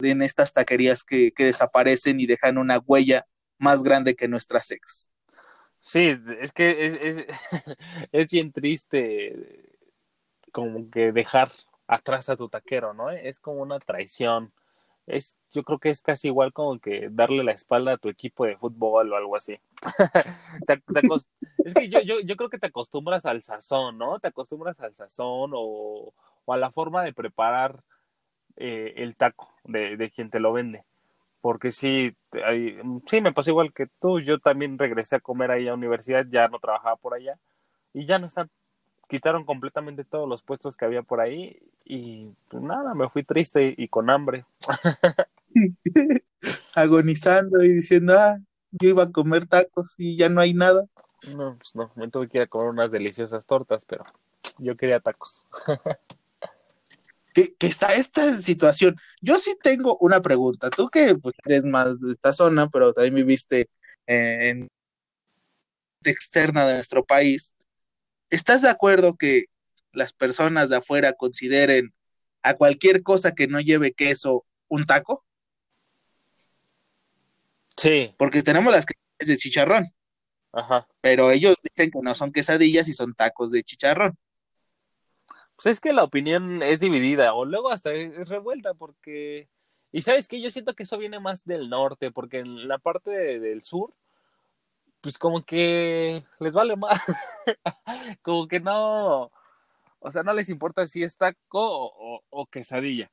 [0.00, 3.26] en estas taquerías que, que desaparecen y dejan una huella
[3.58, 5.08] más grande que nuestras ex.
[5.80, 7.26] Sí, es que es, es,
[8.12, 9.64] es bien triste
[10.52, 11.52] como que dejar
[11.86, 13.10] atrás a tu taquero, ¿no?
[13.10, 14.52] Es como una traición
[15.06, 18.44] es, yo creo que es casi igual como que darle la espalda a tu equipo
[18.46, 19.58] de fútbol o algo así.
[21.64, 24.18] Es que yo, yo, yo creo que te acostumbras al sazón, ¿no?
[24.20, 26.12] Te acostumbras al sazón o,
[26.44, 27.80] o a la forma de preparar
[28.56, 30.84] eh, el taco de, de quien te lo vende.
[31.40, 32.14] Porque sí,
[32.44, 34.20] ahí- sí, me pasó igual que tú.
[34.20, 37.38] Yo también regresé a comer ahí a universidad, ya no trabajaba por allá
[37.94, 38.50] y ya no están.
[39.08, 43.74] Quitaron completamente todos los puestos que había por ahí y pues nada, me fui triste
[43.76, 44.44] y con hambre.
[46.74, 48.38] Agonizando y diciendo, ah,
[48.72, 50.86] yo iba a comer tacos y ya no hay nada.
[51.36, 54.04] No, pues no, me tuve que ir a comer unas deliciosas tortas, pero
[54.58, 55.44] yo quería tacos.
[57.34, 58.96] que, que está esta situación.
[59.20, 60.70] Yo sí tengo una pregunta.
[60.70, 63.68] Tú que pues, eres más de esta zona, pero también viviste
[64.06, 64.68] eh, en
[66.04, 67.52] externa de nuestro país.
[68.30, 69.44] ¿Estás de acuerdo que
[69.92, 71.94] las personas de afuera consideren
[72.42, 75.24] a cualquier cosa que no lleve queso un taco?
[77.76, 79.86] Sí, Porque tenemos las quesadillas de chicharrón,
[80.52, 80.88] ajá.
[81.00, 84.16] pero ellos dicen que no son quesadillas y son tacos de chicharrón.
[85.56, 89.48] Pues es que la opinión es dividida, o luego hasta es revuelta, porque.
[89.92, 93.10] Y sabes que yo siento que eso viene más del norte, porque en la parte
[93.10, 93.94] de- del sur,
[95.06, 97.00] pues como que les vale más.
[98.22, 99.30] como que no.
[100.00, 103.12] O sea, no les importa si es taco o, quesadilla.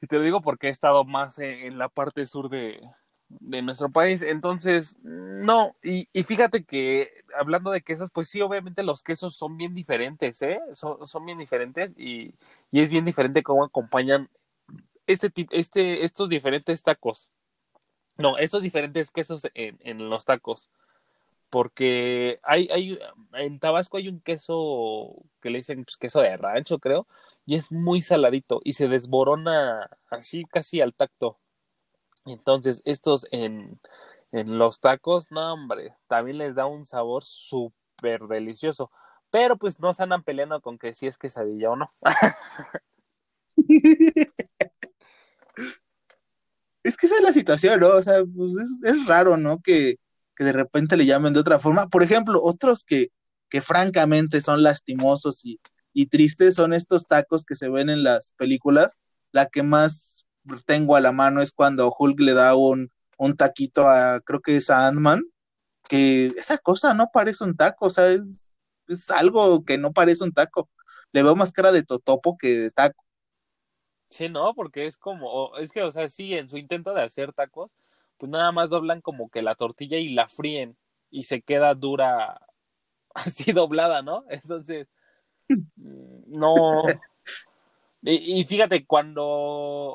[0.00, 2.80] Y te lo digo porque he estado más en, en la parte sur de,
[3.28, 4.22] de nuestro país.
[4.22, 5.76] Entonces, no.
[5.80, 10.42] Y, y fíjate que hablando de quesos, pues sí, obviamente los quesos son bien diferentes,
[10.42, 10.58] ¿eh?
[10.72, 12.34] Son, son bien diferentes y,
[12.72, 14.28] y es bien diferente cómo acompañan
[15.06, 17.30] este, este, estos diferentes tacos.
[18.16, 20.68] No, estos diferentes quesos en, en los tacos.
[21.50, 22.98] Porque hay, hay,
[23.34, 27.06] en Tabasco hay un queso que le dicen pues, queso de rancho, creo,
[27.46, 31.38] y es muy saladito y se desborona así casi al tacto.
[32.26, 33.80] Entonces, estos en,
[34.32, 38.90] en los tacos, no, hombre, también les da un sabor súper delicioso.
[39.30, 41.92] Pero pues no se andan peleando con que si es quesadilla o no.
[46.84, 47.88] Es que esa es la situación, ¿no?
[47.88, 49.60] O sea, pues es, es raro, ¿no?
[49.60, 49.98] Que,
[50.38, 51.88] que de repente le llamen de otra forma.
[51.88, 53.08] Por ejemplo, otros que,
[53.50, 55.60] que francamente son lastimosos y,
[55.92, 58.96] y tristes son estos tacos que se ven en las películas.
[59.32, 60.26] La que más
[60.66, 64.56] tengo a la mano es cuando Hulk le da un, un taquito a, creo que
[64.58, 65.22] es a Ant-Man,
[65.88, 68.52] que esa cosa no parece un taco, o sea, es,
[68.88, 70.70] es algo que no parece un taco.
[71.12, 73.04] Le veo más cara de totopo que de taco.
[74.10, 77.32] Sí, no, porque es como, es que, o sea, sí, en su intento de hacer
[77.34, 77.70] tacos,
[78.18, 80.76] pues nada más doblan como que la tortilla y la fríen
[81.10, 82.40] y se queda dura,
[83.14, 84.24] así doblada, ¿no?
[84.28, 84.92] Entonces,
[85.48, 85.58] mm,
[86.26, 86.82] no.
[88.00, 89.22] Y, y fíjate, cuando,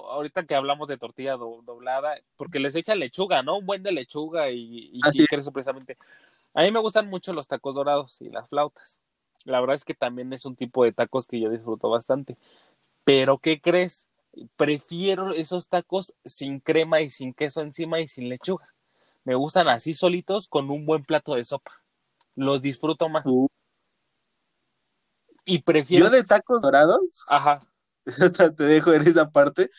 [0.09, 3.57] ahorita que hablamos de tortilla do- doblada, porque les echan lechuga, ¿no?
[3.57, 5.97] Un buen de lechuga y, y, Así y queso precisamente.
[6.53, 9.01] A mí me gustan mucho los tacos dorados y las flautas.
[9.45, 12.35] La verdad es que también es un tipo de tacos que yo disfruto bastante.
[13.05, 14.09] Pero, ¿qué crees?
[14.55, 18.73] Prefiero esos tacos sin crema y sin queso encima y sin lechuga.
[19.23, 21.71] Me gustan así solitos con un buen plato de sopa.
[22.35, 23.25] Los disfruto más.
[23.25, 23.47] Uh.
[25.45, 26.05] Y prefiero.
[26.05, 27.59] Yo de tacos dorados, Ajá.
[28.57, 29.69] te dejo en esa parte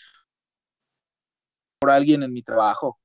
[1.79, 2.99] por alguien en mi trabajo.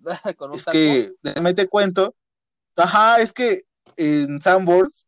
[0.36, 0.72] con un Es taco.
[0.72, 2.14] que, déjame te cuento,
[2.76, 3.62] ajá, es que
[3.96, 5.06] en Sanborns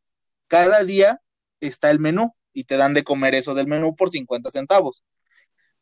[0.48, 1.20] cada día
[1.60, 5.02] está el menú y te dan de comer eso del menú por 50 centavos.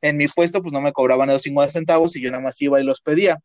[0.04, 2.80] En mi puesto, pues no me cobraban esos 50 centavos y yo nada más iba
[2.80, 3.40] y los pedía.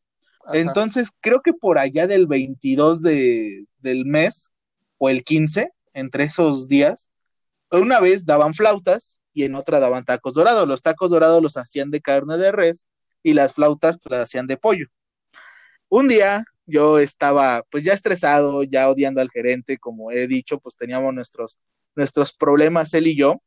[0.45, 0.57] Ajá.
[0.57, 4.51] Entonces, creo que por allá del 22 de, del mes
[4.97, 7.09] o el 15, entre esos días,
[7.71, 10.67] una vez daban flautas y en otra daban tacos dorados.
[10.67, 12.87] Los tacos dorados los hacían de carne de res
[13.23, 14.87] y las flautas pues, las hacían de pollo.
[15.87, 20.77] Un día yo estaba pues ya estresado, ya odiando al gerente, como he dicho, pues
[20.77, 21.57] teníamos nuestros,
[21.95, 23.41] nuestros problemas él y yo.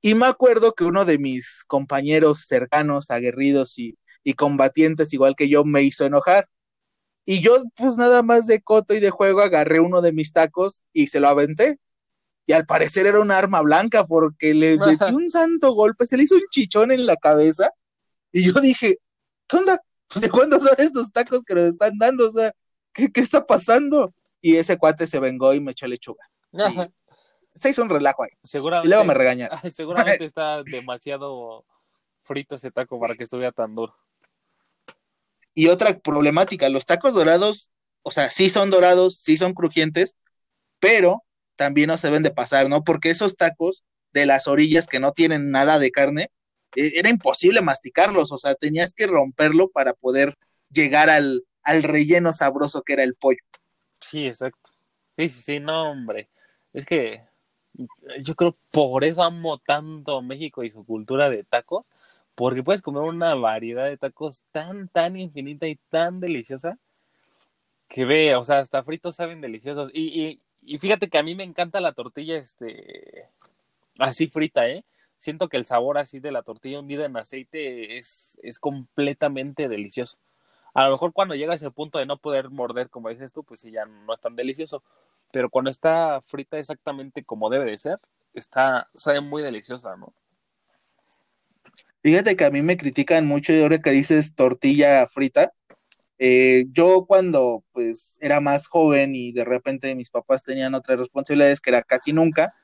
[0.00, 5.48] Y me acuerdo que uno de mis compañeros cercanos, aguerridos y, y combatientes, igual que
[5.48, 6.48] yo, me hizo enojar.
[7.24, 10.82] Y yo, pues nada más de coto y de juego, agarré uno de mis tacos
[10.92, 11.78] y se lo aventé.
[12.46, 16.24] Y al parecer era un arma blanca porque le metí un santo golpe, se le
[16.24, 17.70] hizo un chichón en la cabeza.
[18.32, 18.98] Y yo dije,
[19.46, 19.80] ¿qué onda?
[20.20, 22.28] ¿De cuándo son estos tacos que nos están dando?
[22.28, 22.52] O sea,
[22.92, 24.12] ¿qué, qué está pasando?
[24.40, 26.24] Y ese cuate se vengó y me echó lechuga.
[26.52, 26.90] Ajá.
[27.54, 28.30] Se hizo un relajo ahí.
[28.42, 28.88] Y Seguramente.
[28.88, 29.58] luego me regañaron.
[29.72, 31.64] Seguramente está demasiado
[32.22, 33.94] frito ese taco para que estuviera tan duro.
[35.54, 37.70] Y otra problemática, los tacos dorados,
[38.02, 40.16] o sea, sí son dorados, sí son crujientes,
[40.80, 41.24] pero
[41.56, 42.84] también no se deben de pasar, ¿no?
[42.84, 46.30] Porque esos tacos de las orillas que no tienen nada de carne,
[46.76, 50.36] eh, era imposible masticarlos, o sea, tenías que romperlo para poder
[50.70, 53.40] llegar al, al relleno sabroso que era el pollo.
[54.00, 54.70] Sí, exacto.
[55.10, 56.30] Sí, sí, sí, no, hombre.
[56.72, 57.22] Es que
[58.20, 61.84] yo creo por eso amo tanto México y su cultura de tacos,
[62.34, 66.78] porque puedes comer una variedad de tacos tan, tan infinita y tan deliciosa
[67.88, 69.90] que ve, o sea, hasta fritos saben deliciosos.
[69.92, 73.28] Y, y, y fíjate que a mí me encanta la tortilla, este,
[73.98, 74.84] así frita, ¿eh?
[75.18, 80.18] Siento que el sabor así de la tortilla hundida en aceite es, es completamente delicioso.
[80.74, 83.44] A lo mejor cuando llega a ese punto de no poder morder, como dices tú,
[83.44, 84.82] pues sí, ya no es tan delicioso.
[85.32, 87.98] Pero cuando está frita exactamente como debe de ser,
[88.34, 90.14] está, sabe muy deliciosa, ¿no?
[92.02, 95.52] Fíjate que a mí me critican mucho y ahora que dices tortilla frita.
[96.18, 101.60] eh, yo cuando pues era más joven y de repente mis papás tenían otras responsabilidades
[101.60, 102.54] que era casi nunca,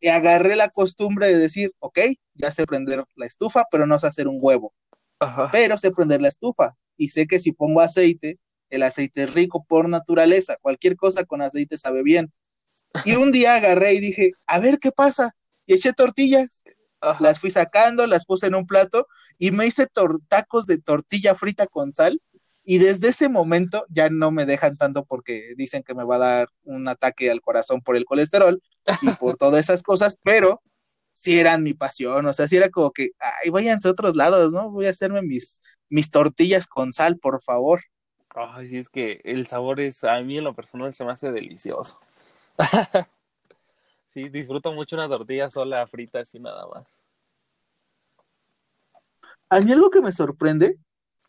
[0.00, 1.98] y agarré la costumbre de decir, ok,
[2.34, 4.74] ya sé prender la estufa, pero no sé hacer un huevo,
[5.18, 5.48] Ajá.
[5.52, 8.38] pero sé prender la estufa y sé que si pongo aceite,
[8.74, 12.32] el aceite es rico por naturaleza, cualquier cosa con aceite sabe bien.
[13.04, 15.34] Y un día agarré y dije, a ver qué pasa,
[15.66, 16.62] y eché tortillas
[17.20, 19.06] las fui sacando, las puse en un plato
[19.38, 19.86] y me hice
[20.28, 22.20] tacos de tortilla frita con sal.
[22.66, 26.18] Y desde ese momento ya no me dejan tanto porque dicen que me va a
[26.18, 28.62] dar un ataque al corazón por el colesterol
[29.02, 30.62] y por todas esas cosas, pero
[31.12, 34.52] sí eran mi pasión, o sea, sí era como que, ay, váyanse a otros lados,
[34.52, 34.70] ¿no?
[34.70, 35.60] Voy a hacerme mis,
[35.90, 37.82] mis tortillas con sal, por favor.
[38.34, 41.30] Ay, sí, es que el sabor es, a mí en lo personal se me hace
[41.32, 41.98] delicioso.
[44.06, 46.86] Sí, disfruto mucho una tortilla sola, frita, así nada más.
[49.48, 50.78] A mí algo que me sorprende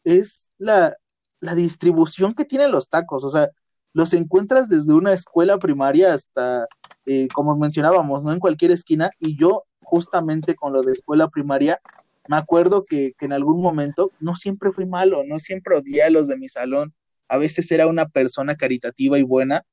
[0.03, 0.95] es la,
[1.39, 3.49] la distribución que tienen los tacos, o sea,
[3.93, 6.67] los encuentras desde una escuela primaria hasta,
[7.07, 8.31] eh, como mencionábamos, ¿no?
[8.33, 11.79] En cualquier esquina, y yo justamente con lo de escuela primaria,
[12.27, 16.09] me acuerdo que, que en algún momento no siempre fui malo, no siempre odié a
[16.09, 16.93] los de mi salón,
[17.27, 19.63] a veces era una persona caritativa y buena,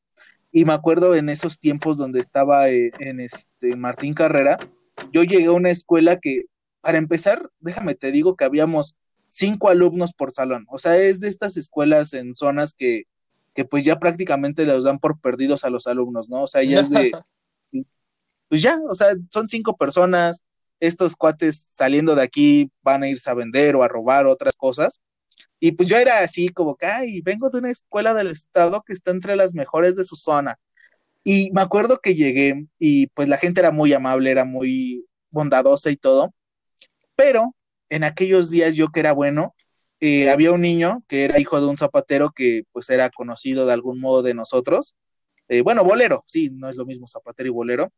[0.53, 4.59] y me acuerdo en esos tiempos donde estaba eh, en este Martín Carrera,
[5.13, 6.45] yo llegué a una escuela que,
[6.81, 8.95] para empezar, déjame te digo que habíamos
[9.29, 13.05] cinco alumnos por salón, o sea, es de estas escuelas en zonas que,
[13.55, 16.43] que pues ya prácticamente los dan por perdidos a los alumnos, ¿no?
[16.43, 17.13] O sea, ya es de,
[18.49, 20.45] pues ya, o sea, son cinco personas,
[20.83, 25.01] estos cuates saliendo de aquí van a irse a vender o a robar otras cosas.
[25.61, 28.93] Y pues yo era así como que, ay, vengo de una escuela del estado que
[28.93, 30.59] está entre las mejores de su zona.
[31.23, 35.89] Y me acuerdo que llegué y pues la gente era muy amable, era muy bondadosa
[35.93, 36.35] y todo,
[37.15, 37.55] pero
[37.89, 39.55] en aquellos días yo que era bueno,
[40.01, 43.73] eh, había un niño que era hijo de un zapatero que pues era conocido de
[43.73, 44.97] algún modo de nosotros.
[45.47, 47.93] Eh, bueno, bolero, sí, no es lo mismo zapatero y bolero.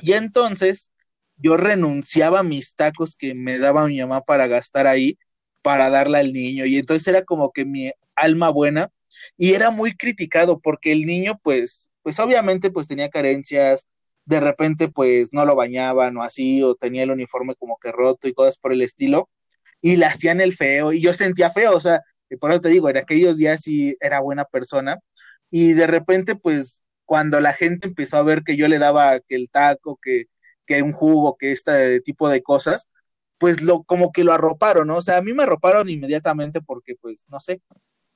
[0.00, 0.90] Y entonces
[1.38, 5.18] yo renunciaba a mis tacos que me daba mi mamá para gastar ahí,
[5.62, 6.66] para darle al niño.
[6.66, 8.90] Y entonces era como que mi alma buena
[9.36, 13.86] y era muy criticado porque el niño pues, pues obviamente pues tenía carencias,
[14.24, 18.28] de repente pues no lo bañaban o así, o tenía el uniforme como que roto
[18.28, 19.30] y cosas por el estilo,
[19.80, 22.02] y le hacían el feo y yo sentía feo, o sea,
[22.40, 24.98] por eso te digo, en aquellos días sí era buena persona
[25.50, 29.36] y de repente pues cuando la gente empezó a ver que yo le daba que
[29.36, 30.26] el taco, que,
[30.68, 32.88] que un jugo, que este tipo de cosas,
[33.38, 34.98] pues lo, como que lo arroparon, ¿no?
[34.98, 37.62] O sea, a mí me arroparon inmediatamente porque, pues, no sé,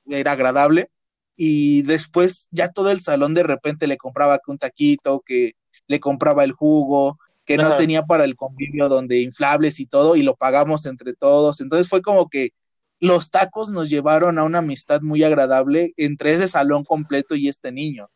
[0.07, 0.91] era agradable.
[1.35, 5.53] Y después ya todo el salón de repente le compraba que un taquito, que
[5.87, 10.23] le compraba el jugo, que no tenía para el convivio donde inflables y todo, y
[10.23, 11.59] lo pagamos entre todos.
[11.59, 12.51] Entonces fue como que
[12.99, 17.71] los tacos nos llevaron a una amistad muy agradable entre ese salón completo y este
[17.71, 18.09] niño.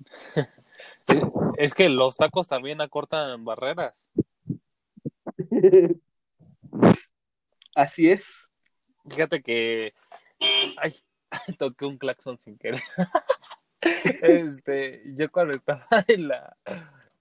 [1.06, 1.20] Sí,
[1.56, 4.10] es que los tacos también acortan barreras.
[7.74, 8.50] Así es.
[9.08, 9.94] Fíjate que.
[10.76, 10.94] Ay,
[11.58, 12.80] toqué un claxon sin querer.
[14.22, 16.54] Este, yo cuando estaba en la,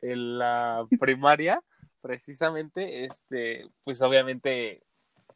[0.01, 1.63] en la primaria,
[2.01, 4.83] precisamente, este, pues obviamente,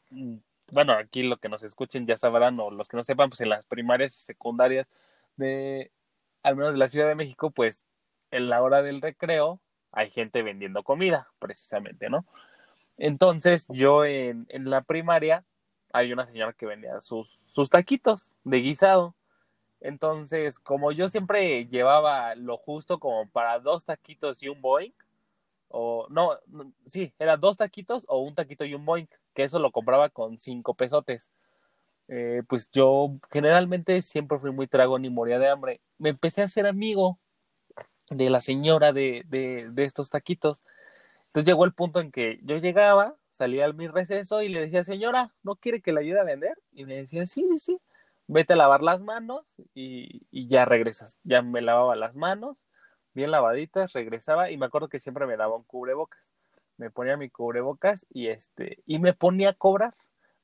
[0.10, 0.36] mm,
[0.72, 3.48] bueno, aquí lo que nos escuchen ya sabrán, o los que no sepan, pues en
[3.48, 4.86] las primarias y secundarias
[5.38, 5.94] de,
[6.44, 7.86] al menos de la Ciudad de México, pues
[8.34, 9.62] en la hora del recreo
[9.92, 12.26] hay gente vendiendo comida, precisamente, ¿no?
[12.98, 15.46] Entonces, yo en, la primaria
[15.94, 19.16] hay una señora que vendía sus, taquitos de guisado.
[19.82, 24.94] Entonces, como yo siempre llevaba lo justo como para dos taquitos y un boing,
[25.68, 26.32] o no,
[26.88, 30.40] sí, era dos taquitos o un taquito y un boing, que eso lo compraba con
[30.40, 31.32] cinco pesotes.
[32.08, 35.82] Eh, pues yo generalmente siempre fui muy tragón y moría de hambre.
[35.98, 37.20] Me empecé a hacer amigo
[38.14, 40.64] de la señora de, de, de estos taquitos.
[41.28, 44.84] Entonces llegó el punto en que yo llegaba, salía al mi receso y le decía,
[44.84, 46.58] señora, ¿no quiere que le ayude a vender?
[46.72, 47.82] Y me decía, sí, sí, sí,
[48.28, 51.18] vete a lavar las manos y, y ya regresas.
[51.24, 52.64] Ya me lavaba las manos,
[53.14, 56.32] bien lavaditas, regresaba y me acuerdo que siempre me daba un cubrebocas.
[56.78, 59.96] Me ponía mi cubrebocas y este, y me ponía a cobrar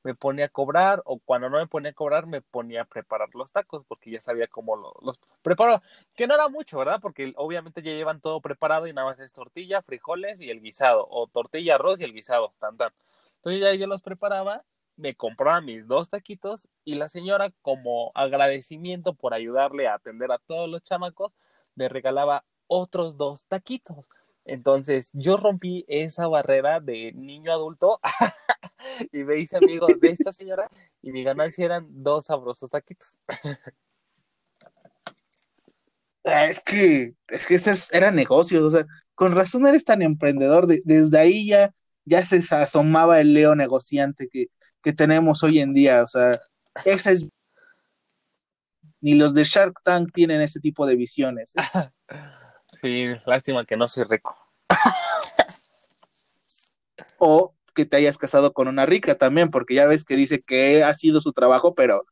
[0.03, 3.29] me ponía a cobrar o cuando no me ponía a cobrar me ponía a preparar
[3.33, 5.81] los tacos porque ya sabía cómo lo, los preparo,
[6.15, 6.99] que no era mucho, ¿verdad?
[7.01, 11.07] Porque obviamente ya llevan todo preparado y nada más es tortilla, frijoles y el guisado
[11.09, 12.91] o tortilla, arroz y el guisado, tan tan.
[13.35, 14.63] Entonces ya yo los preparaba,
[14.95, 20.39] me compraba mis dos taquitos y la señora como agradecimiento por ayudarle a atender a
[20.39, 21.33] todos los chamacos
[21.75, 24.09] me regalaba otros dos taquitos.
[24.49, 27.99] Entonces yo rompí esa barrera de niño adulto
[29.11, 30.69] y me hice amigo de esta señora
[31.03, 33.21] y mi ganancia eran dos sabrosos taquitos.
[36.23, 38.85] Ah, es que, es que ese era negocio, o sea,
[39.15, 41.71] con razón eres tan emprendedor, desde ahí ya,
[42.05, 44.47] ya se asomaba el leo negociante que,
[44.83, 46.39] que tenemos hoy en día, o sea,
[46.85, 47.29] esa es...
[49.01, 51.53] Ni los de Shark Tank tienen ese tipo de visiones.
[51.55, 51.89] ¿eh?
[52.81, 54.37] Sí, lástima que no soy rico.
[57.17, 60.83] o que te hayas casado con una rica también, porque ya ves que dice que
[60.83, 62.05] ha sido su trabajo, pero,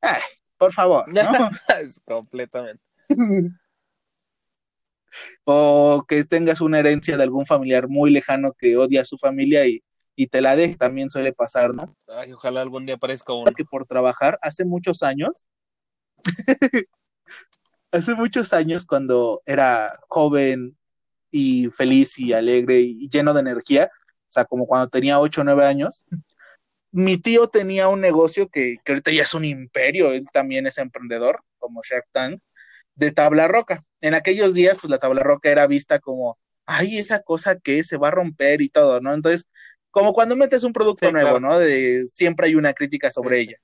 [0.00, 0.20] ay,
[0.58, 1.12] por favor, ¿no?
[1.80, 2.82] es completamente.
[5.44, 9.66] o que tengas una herencia de algún familiar muy lejano que odia a su familia
[9.66, 9.82] y,
[10.14, 11.96] y te la deje, también suele pasar, ¿no?
[12.06, 13.50] Ay, ojalá algún día aparezca uno.
[13.52, 15.48] Que por trabajar hace muchos años
[17.92, 20.76] hace muchos años, cuando era joven
[21.30, 25.44] y feliz y alegre y lleno de energía, o sea, como cuando tenía 8 o
[25.44, 26.04] 9 años,
[26.90, 30.78] mi tío tenía un negocio que, que ahorita ya es un imperio, él también es
[30.78, 32.40] emprendedor, como Shark Tank,
[32.94, 33.84] de tabla roca.
[34.00, 37.96] En aquellos días, pues la tabla roca era vista como, ay, esa cosa que se
[37.96, 39.14] va a romper y todo, ¿no?
[39.14, 39.48] Entonces,
[39.90, 41.40] como cuando metes un producto Sí, nuevo, claro.
[41.40, 41.58] ¿no?
[41.58, 43.56] De siempre hay una crítica sobre Sí, ella.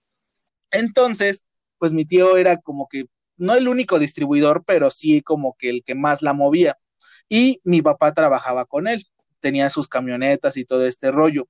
[0.70, 1.44] Entonces,
[1.78, 3.04] pues mi tío era como que
[3.38, 6.78] no el único distribuidor, pero sí como que el que más la movía.
[7.28, 9.06] Y mi papá trabajaba con él,
[9.40, 11.48] tenía sus camionetas y todo este rollo.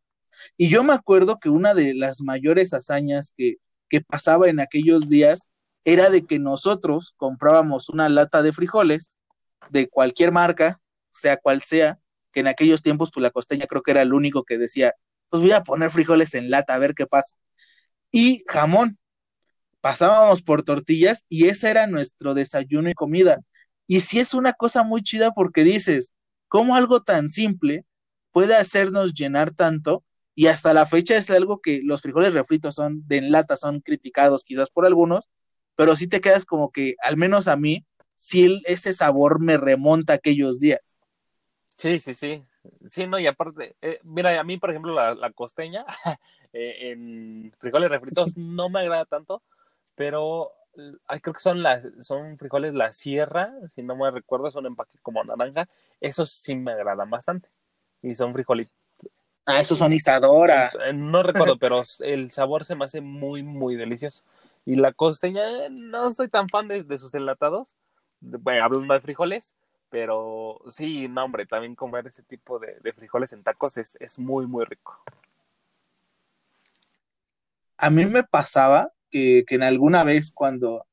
[0.56, 3.56] Y yo me acuerdo que una de las mayores hazañas que,
[3.88, 5.50] que pasaba en aquellos días
[5.84, 9.18] era de que nosotros comprábamos una lata de frijoles
[9.70, 10.80] de cualquier marca,
[11.10, 11.98] sea cual sea,
[12.32, 14.94] que en aquellos tiempos, pues la costeña creo que era el único que decía,
[15.30, 17.34] pues voy a poner frijoles en lata a ver qué pasa.
[18.10, 18.98] Y jamón,
[19.80, 23.40] pasábamos por tortillas y ese era nuestro desayuno y comida.
[23.86, 26.12] Y sí es una cosa muy chida porque dices,
[26.48, 27.84] ¿cómo algo tan simple
[28.32, 30.04] puede hacernos llenar tanto?
[30.34, 33.80] Y hasta la fecha es algo que los frijoles refritos son de en lata, son
[33.80, 35.30] criticados quizás por algunos,
[35.76, 40.12] pero sí te quedas como que, al menos a mí, sí ese sabor me remonta
[40.12, 40.98] a aquellos días.
[41.76, 42.44] Sí, sí, sí.
[42.86, 45.84] Sí, no, y aparte, eh, mira, a mí, por ejemplo, la, la costeña
[46.52, 49.42] eh, en frijoles refritos no me agrada tanto,
[49.98, 50.52] pero
[51.08, 54.98] ay, creo que son las, son frijoles la sierra, si no me recuerdo, son empaque
[55.02, 55.68] como naranja,
[56.00, 57.50] esos sí me agradan bastante.
[58.02, 58.74] Y son frijolitos,
[59.46, 60.76] Ah, esos son Isadora.
[60.84, 64.22] eh, no recuerdo, pero el sabor se me hace muy, muy delicioso.
[64.66, 67.74] Y la costeña, eh, no soy tan fan de, de sus enlatados,
[68.20, 69.54] bueno, hablando de frijoles,
[69.90, 74.18] pero sí, no, hombre, también comer ese tipo de, de frijoles en tacos es, es
[74.18, 75.00] muy, muy rico.
[77.76, 80.86] A mí me pasaba que, que en alguna vez cuando,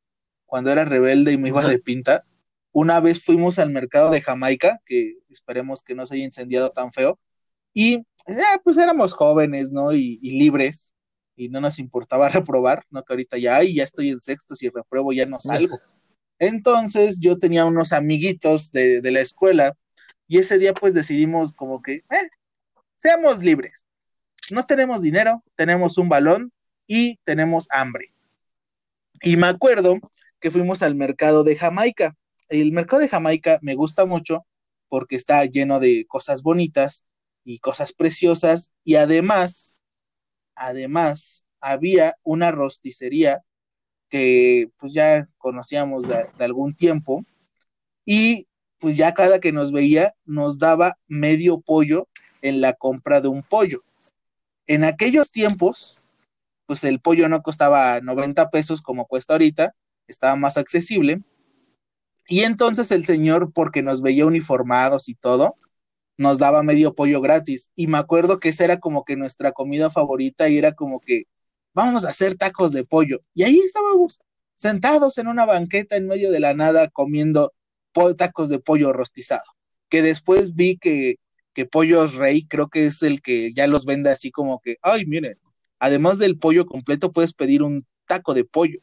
[0.46, 2.26] cuando era rebelde y me iba de pinta,
[2.72, 6.92] una vez fuimos al mercado de Jamaica, que esperemos que no se haya incendiado tan
[6.92, 7.18] feo,
[7.74, 7.96] y
[8.28, 9.94] eh, pues éramos jóvenes, ¿no?
[9.94, 10.94] Y, y libres,
[11.36, 13.04] y no nos importaba reprobar, ¿no?
[13.04, 15.80] Que ahorita ya, ay, ya estoy en sexto, si repruebo ya no salgo.
[16.38, 19.74] Entonces yo tenía unos amiguitos de, de la escuela,
[20.28, 22.30] y ese día pues decidimos como que, eh,
[22.98, 23.86] seamos libres.
[24.52, 26.52] No tenemos dinero, tenemos un balón
[26.88, 28.14] y tenemos hambre.
[29.22, 30.00] Y me acuerdo
[30.40, 32.16] que fuimos al mercado de Jamaica.
[32.50, 34.46] El mercado de Jamaica me gusta mucho
[34.88, 37.06] porque está lleno de cosas bonitas
[37.44, 39.78] y cosas preciosas y además,
[40.56, 43.42] además, había una rosticería
[44.10, 47.26] que pues ya conocíamos de, de algún tiempo
[48.06, 52.08] y pues ya cada que nos veía nos daba medio pollo
[52.42, 53.84] en la compra de un pollo.
[54.68, 56.00] En aquellos tiempos,
[56.66, 59.76] pues el pollo no costaba 90 pesos como cuesta ahorita,
[60.08, 61.22] estaba más accesible.
[62.28, 65.56] Y entonces el señor, porque nos veía uniformados y todo,
[66.18, 67.72] nos daba medio pollo gratis.
[67.76, 71.24] Y me acuerdo que esa era como que nuestra comida favorita y era como que
[71.74, 73.22] vamos a hacer tacos de pollo.
[73.34, 74.20] Y ahí estábamos,
[74.56, 77.54] sentados en una banqueta en medio de la nada comiendo
[78.18, 79.44] tacos de pollo rostizado.
[79.90, 81.18] Que después vi que,
[81.54, 85.06] que Pollos Rey creo que es el que ya los vende así como que, ay,
[85.06, 85.38] miren,
[85.80, 88.80] además del pollo completo puedes pedir un taco de pollo.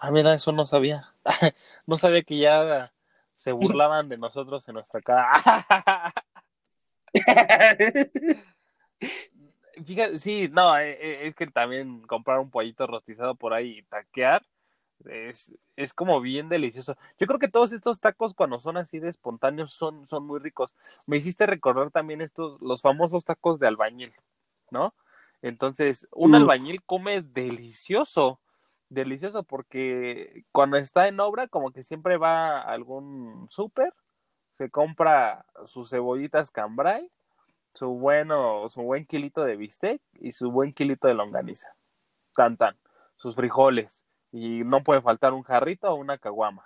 [0.00, 1.14] Ah, mira, eso no sabía.
[1.86, 2.92] no sabía que ya
[3.34, 5.32] se burlaban de nosotros en nuestra cara.
[9.84, 13.82] Fíjate, sí, no, eh, eh, es que también comprar un pollito rostizado por ahí y
[13.82, 14.42] taquear
[15.06, 16.96] es, es como bien delicioso.
[17.18, 20.74] Yo creo que todos estos tacos cuando son así de espontáneos son, son muy ricos.
[21.06, 24.12] Me hiciste recordar también estos, los famosos tacos de albañil,
[24.70, 24.92] ¿no?
[25.42, 26.40] Entonces, un Uf.
[26.40, 28.40] albañil come delicioso,
[28.88, 33.92] delicioso, porque cuando está en obra, como que siempre va a algún súper,
[34.52, 37.10] se compra sus cebollitas cambray,
[37.74, 41.74] su bueno, su buen kilito de bistec y su buen kilito de longaniza.
[42.34, 42.76] Tan tan,
[43.16, 44.04] sus frijoles.
[44.30, 46.64] Y no puede faltar un jarrito o una caguama.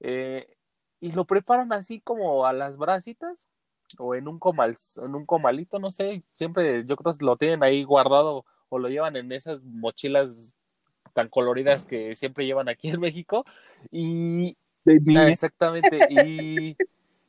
[0.00, 0.56] Eh,
[1.00, 3.48] y lo preparan así como a las brasitas
[3.98, 7.62] o en un comal, en un comalito, no sé, siempre yo creo que lo tienen
[7.62, 10.54] ahí guardado o lo llevan en esas mochilas
[11.14, 13.44] tan coloridas que siempre llevan aquí en México
[13.90, 16.76] y De ah, exactamente y,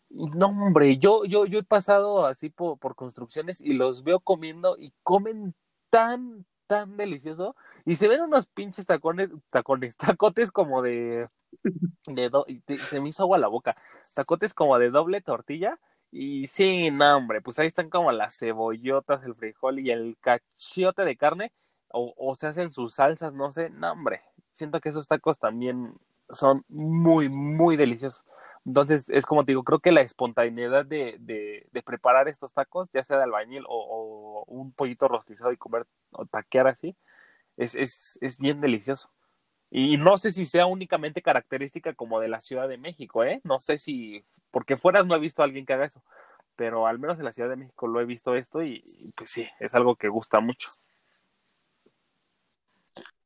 [0.09, 4.77] no hombre, yo yo yo he pasado así por, por construcciones y los veo comiendo
[4.77, 5.53] y comen
[5.89, 7.55] tan tan delicioso
[7.85, 11.29] y se ven unos pinches tacones tacones tacotes como de
[12.07, 13.77] de do- te- se me hizo agua la boca
[14.15, 15.79] tacotes como de doble tortilla
[16.11, 21.03] y sí, no, hombre, pues ahí están como las cebollotas, el frijol y el cachiote
[21.03, 21.51] de carne,
[21.89, 25.93] o, se hacen sus salsas, no sé, no, hombre, siento que esos tacos también
[26.29, 28.25] son muy, muy deliciosos.
[28.65, 32.89] Entonces, es como te digo, creo que la espontaneidad de, de, de preparar estos tacos,
[32.91, 36.95] ya sea de albañil o, o un pollito rostizado y comer o taquear así,
[37.57, 39.09] es, es, es bien delicioso.
[39.69, 43.41] Y no sé si sea únicamente característica como de la Ciudad de México, ¿eh?
[43.43, 46.01] No sé si, porque fueras no he visto a alguien que haga eso,
[46.55, 49.29] pero al menos en la Ciudad de México lo he visto esto y, y pues
[49.29, 50.69] sí, es algo que gusta mucho.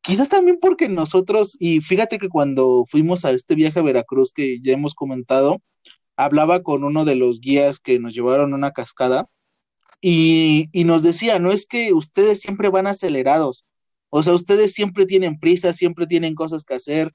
[0.02, 4.60] Quizás también porque nosotros, y fíjate que cuando fuimos a este viaje a Veracruz que
[4.62, 5.62] ya hemos comentado,
[6.16, 9.28] hablaba con uno de los guías que nos llevaron a una cascada
[10.02, 13.64] y, y nos decía, no es que ustedes siempre van acelerados,
[14.12, 17.14] o sea, ustedes siempre tienen prisa, siempre tienen cosas que hacer,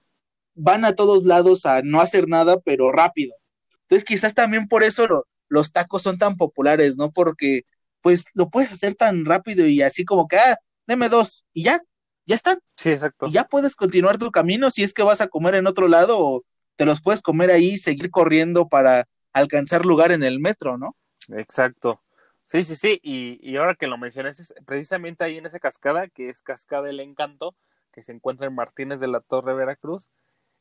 [0.55, 3.35] van a todos lados a no hacer nada, pero rápido.
[3.83, 7.13] Entonces quizás también por eso lo- los tacos son tan populares, ¿no?
[7.13, 7.63] Porque
[8.01, 10.57] pues lo puedes hacer tan rápido y así como que, ah,
[10.89, 11.81] deme dos y ya,
[12.27, 12.59] ya están.
[12.77, 13.27] Sí, exacto.
[13.27, 16.19] Y ya puedes continuar tu camino si es que vas a comer en otro lado
[16.19, 16.43] o
[16.77, 20.97] te los puedes comer ahí y seguir corriendo para alcanzar lugar en el metro, ¿no?
[21.29, 22.01] Exacto.
[22.47, 23.01] Sí, sí, sí.
[23.03, 26.85] Y, y ahora que lo mencionas, es precisamente ahí en esa cascada, que es Cascada
[26.85, 27.55] del Encanto,
[27.93, 30.11] que se encuentra en Martínez de la Torre, Veracruz.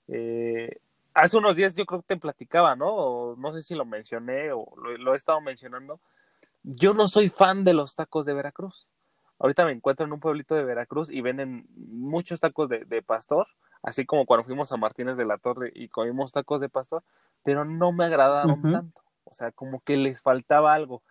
[0.08, 0.80] Eh,
[1.14, 2.94] hace unos días yo creo que te platicaba, ¿no?
[2.94, 6.00] O no sé si lo mencioné o lo, lo he estado mencionando.
[6.64, 8.88] Yo no soy fan de los tacos de Veracruz.
[9.38, 13.48] Ahorita me encuentro en un pueblito de Veracruz y venden muchos tacos de, de pastor,
[13.84, 17.04] así como cuando fuimos a Martínez de la Torre y comimos tacos de pastor,
[17.44, 19.04] pero no me agradaron tanto.
[19.26, 21.04] O sea, como que les faltaba algo.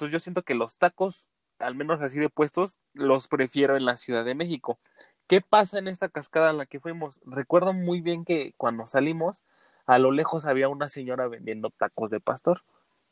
[0.00, 1.28] Entonces yo siento que los tacos,
[1.58, 4.78] al menos así de puestos, los prefiero en la Ciudad de México.
[5.26, 7.20] ¿Qué pasa en esta cascada en la que fuimos?
[7.26, 9.44] Recuerdo muy bien que cuando salimos,
[9.84, 12.62] a lo lejos había una señora vendiendo tacos de pastor.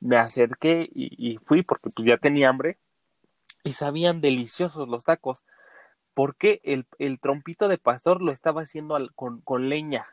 [0.00, 2.78] Me acerqué y, y fui porque pues, ya tenía hambre
[3.64, 5.44] y sabían deliciosos los tacos.
[6.14, 10.06] Porque el, el trompito de pastor lo estaba haciendo al- con, con leña.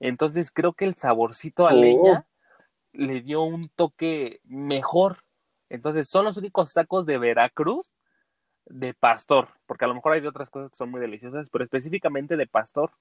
[0.00, 1.76] Entonces creo que el saborcito a Oh.
[1.80, 2.26] leña
[2.92, 5.23] le dio un toque mejor.
[5.74, 7.92] Entonces son los únicos tacos de Veracruz
[8.66, 12.36] de pastor, porque a lo mejor hay otras cosas que son muy deliciosas, pero específicamente
[12.36, 12.92] de pastor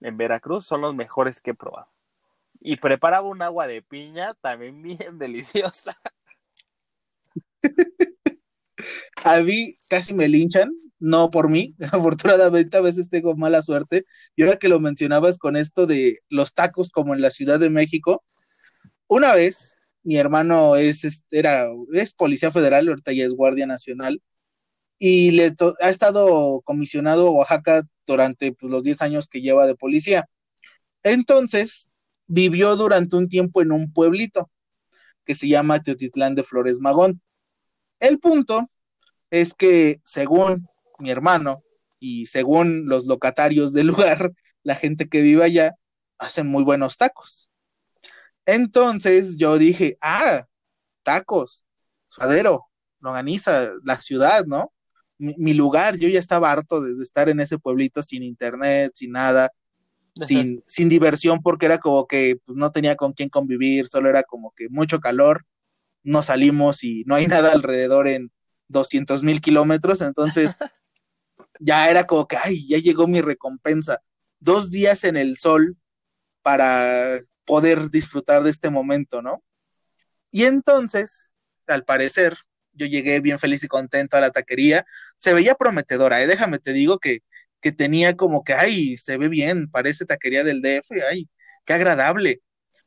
[0.00, 1.88] en Veracruz son los mejores que he probado.
[2.60, 5.96] Y preparaba un agua de piña también bien deliciosa.
[9.24, 14.06] A mí casi me linchan, no por mí, afortunadamente a veces tengo mala suerte.
[14.34, 17.70] Y ahora que lo mencionabas con esto de los tacos como en la Ciudad de
[17.70, 18.24] México,
[19.06, 19.77] una vez
[20.08, 24.22] mi hermano es, era, es policía federal, ahorita ya es guardia nacional,
[24.98, 29.74] y le ha estado comisionado a Oaxaca durante pues, los 10 años que lleva de
[29.74, 30.26] policía.
[31.02, 31.90] Entonces,
[32.26, 34.50] vivió durante un tiempo en un pueblito
[35.26, 37.20] que se llama Teotitlán de Flores Magón.
[38.00, 38.70] El punto
[39.30, 41.62] es que según mi hermano
[42.00, 44.32] y según los locatarios del lugar,
[44.62, 45.74] la gente que vive allá,
[46.16, 47.47] hacen muy buenos tacos.
[48.48, 50.46] Entonces yo dije, ah,
[51.02, 51.66] tacos,
[52.08, 52.64] suadero,
[52.98, 54.72] longaniza, la ciudad, ¿no?
[55.18, 58.92] Mi, mi lugar, yo ya estaba harto de, de estar en ese pueblito sin internet,
[58.94, 59.50] sin nada,
[60.14, 64.22] sin, sin diversión, porque era como que pues, no tenía con quién convivir, solo era
[64.22, 65.44] como que mucho calor.
[66.02, 68.32] no salimos y no hay nada alrededor en
[68.68, 70.56] 200 mil kilómetros, entonces
[71.60, 74.00] ya era como que, ay, ya llegó mi recompensa.
[74.40, 75.76] Dos días en el sol
[76.42, 79.42] para poder disfrutar de este momento, ¿no?
[80.30, 81.30] Y entonces,
[81.66, 82.36] al parecer,
[82.74, 84.84] yo llegué bien feliz y contento a la taquería.
[85.16, 86.26] Se veía prometedora, ¿eh?
[86.26, 87.20] Déjame te digo que,
[87.62, 91.28] que tenía como que, ay, se ve bien, parece taquería del DF, ay,
[91.64, 92.42] qué agradable.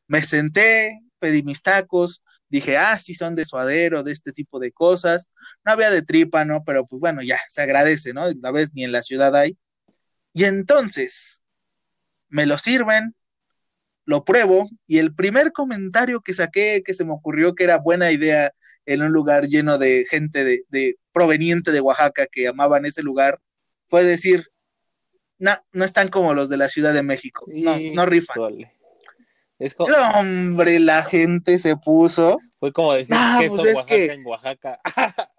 [0.08, 4.72] Me senté, pedí mis tacos, dije, ah, sí son de suadero, de este tipo de
[4.72, 5.28] cosas.
[5.66, 6.64] No había de tripa, ¿no?
[6.64, 8.24] Pero pues bueno, ya, se agradece, ¿no?
[8.26, 9.58] A vez ni en la ciudad hay.
[10.34, 11.42] Y entonces,
[12.30, 13.16] me lo sirven,
[14.06, 18.12] lo pruebo, y el primer comentario que saqué, que se me ocurrió que era buena
[18.12, 18.52] idea
[18.86, 23.40] en un lugar lleno de gente de, de proveniente de Oaxaca que amaban ese lugar,
[23.88, 24.48] fue decir,
[25.38, 28.38] no, no están como los de la Ciudad de México, no, no rifan.
[29.60, 32.40] Es como, hombre, la gente se puso.
[32.60, 34.80] fue como decir Ah, queso pues es Oaxaca que- en Oaxaca.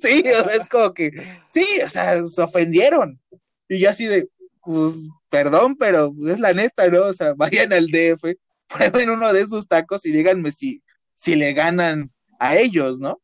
[0.00, 1.10] Sí, o sea, es como que,
[1.46, 3.20] sí, o sea, se ofendieron.
[3.68, 4.26] Y yo así de,
[4.64, 7.04] pues, perdón, pero es la neta, ¿no?
[7.08, 8.36] O sea, vayan al DF,
[8.68, 13.22] prueben uno de esos tacos y díganme si, si le ganan a ellos, ¿no?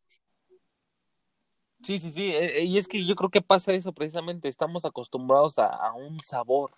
[1.83, 2.25] Sí, sí, sí.
[2.33, 4.49] eh, eh, Y es que yo creo que pasa eso precisamente.
[4.49, 6.73] Estamos acostumbrados a, a un sabor,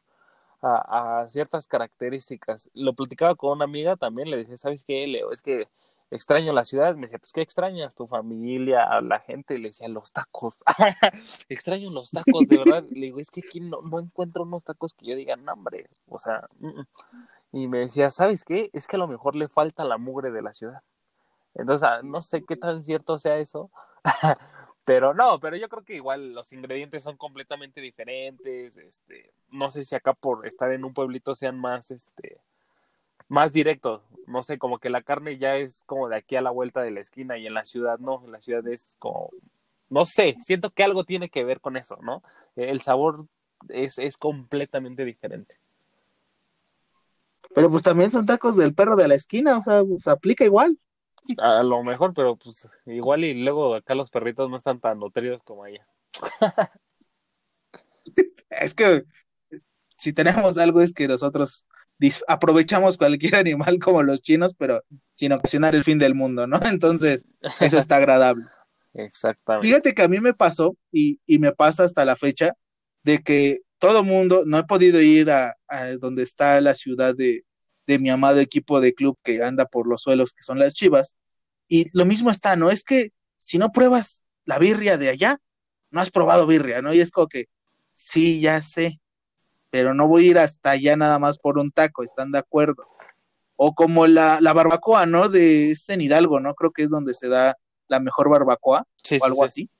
[0.62, 2.70] a, a ciertas características.
[2.74, 5.32] Lo platicaba con una amiga también, le dije, ¿sabes qué, Leo?
[5.32, 5.68] Es que
[6.10, 6.94] extraño la ciudad.
[6.94, 7.94] Me decía, pues, ¿qué extrañas?
[7.94, 9.58] Tu familia, la gente.
[9.58, 10.62] Le decía, los tacos.
[11.48, 12.84] extraño los tacos, de verdad.
[12.90, 15.54] Le digo, es que aquí no, no encuentro unos tacos que yo diga, no.
[16.08, 16.86] O sea, mm, mm".
[17.52, 18.70] y me decía, ¿sabes qué?
[18.72, 20.82] Es que a lo mejor le falta la mugre de la ciudad.
[21.54, 23.70] Entonces, ah, no sé qué tan cierto sea eso.
[24.84, 28.76] Pero no, pero yo creo que igual los ingredientes son completamente diferentes.
[28.76, 32.40] Este, no sé si acá por estar en un pueblito sean más, este,
[33.30, 34.02] más directos.
[34.26, 36.90] No sé, como que la carne ya es como de aquí a la vuelta de
[36.90, 38.22] la esquina y en la ciudad no.
[38.24, 39.30] En la ciudad es como,
[39.88, 42.22] no sé, siento que algo tiene que ver con eso, ¿no?
[42.56, 43.26] El sabor
[43.68, 45.54] es, es completamente diferente.
[47.54, 50.76] Pero pues también son tacos del perro de la esquina, o sea, pues aplica igual.
[51.38, 55.42] A lo mejor, pero pues igual y luego acá los perritos no están tan nutridos
[55.44, 55.86] como allá.
[58.50, 59.04] Es que
[59.96, 61.66] si tenemos algo es que nosotros
[62.28, 64.82] aprovechamos cualquier animal como los chinos, pero
[65.14, 66.60] sin ocasionar el fin del mundo, ¿no?
[66.70, 67.26] Entonces,
[67.60, 68.44] eso está agradable.
[68.94, 69.66] Exactamente.
[69.66, 72.54] Fíjate que a mí me pasó y, y me pasa hasta la fecha
[73.04, 77.44] de que todo mundo, no he podido ir a, a donde está la ciudad de,
[77.86, 81.16] de mi amado equipo de club que anda por los suelos, que son las Chivas,
[81.68, 82.70] y lo mismo está, ¿no?
[82.70, 85.38] Es que si no pruebas la birria de allá,
[85.90, 86.92] no has probado birria, ¿no?
[86.92, 87.46] Y es como que,
[87.92, 89.00] sí, ya sé,
[89.70, 92.86] pero no voy a ir hasta allá nada más por un taco, ¿están de acuerdo?
[93.56, 95.28] O como la, la barbacoa, ¿no?
[95.28, 96.54] De es en Hidalgo, ¿no?
[96.54, 97.56] Creo que es donde se da
[97.88, 99.44] la mejor barbacoa Sí, o algo sí.
[99.44, 99.70] así.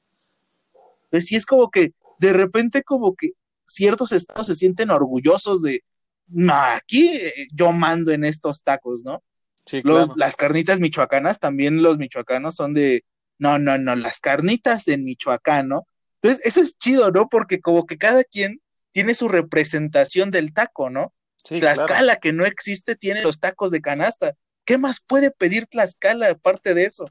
[1.11, 3.31] Pues sí es como que de repente como que
[3.65, 5.83] ciertos estados se sienten orgullosos de,
[6.29, 9.23] no, aquí eh, yo mando en estos tacos, ¿no?
[9.67, 10.15] Sí, Los, claro.
[10.17, 13.05] Las carnitas michoacanas, también los michoacanos son de,
[13.39, 15.87] no, no, no, las carnitas en Michoacán, ¿no?
[16.21, 17.29] Entonces, eso es chido, ¿no?
[17.29, 18.61] Porque como que cada quien
[18.93, 21.15] tiene su representación del taco, ¿no?
[21.37, 22.21] Sí, Tlaxcala, claro.
[22.21, 24.35] que no existe, tiene los tacos de canasta.
[24.65, 27.07] ¿Qué más puede pedir Tlaxcala aparte de eso?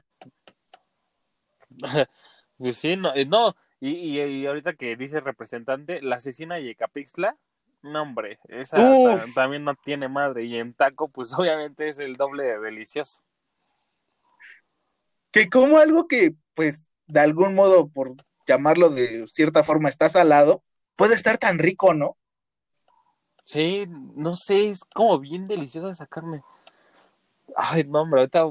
[2.58, 3.56] Pues sí, no, eh, no.
[3.80, 7.38] Y, y, y ahorita que dice representante, la asesina Yecapixtla,
[7.82, 9.34] no hombre, esa Uf.
[9.34, 10.44] también no tiene madre.
[10.44, 13.22] Y en taco, pues obviamente es el doble de delicioso.
[15.32, 18.10] que como algo que, pues, de algún modo, por
[18.46, 20.64] llamarlo de cierta forma, está salado,
[20.96, 22.16] puede estar tan rico, ¿no?
[23.44, 26.42] Sí, no sé, es como bien deliciosa esa carne.
[27.56, 28.44] Ay, no, hombre, ahorita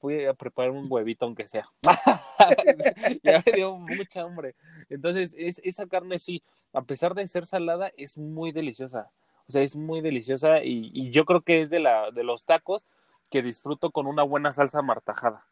[0.00, 1.68] voy a preparar un huevito aunque sea.
[3.22, 4.54] ya me dio mucha hambre.
[4.90, 9.10] Entonces, es, esa carne sí, a pesar de ser salada, es muy deliciosa.
[9.46, 12.44] O sea, es muy deliciosa y, y yo creo que es de, la, de los
[12.44, 12.84] tacos
[13.30, 15.44] que disfruto con una buena salsa martajada.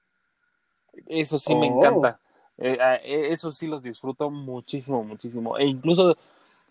[1.06, 1.78] Eso sí me Oh.
[1.78, 2.20] encanta.
[2.60, 5.56] Eh, ah, eh, eso sí los disfruto muchísimo, muchísimo.
[5.58, 6.16] E incluso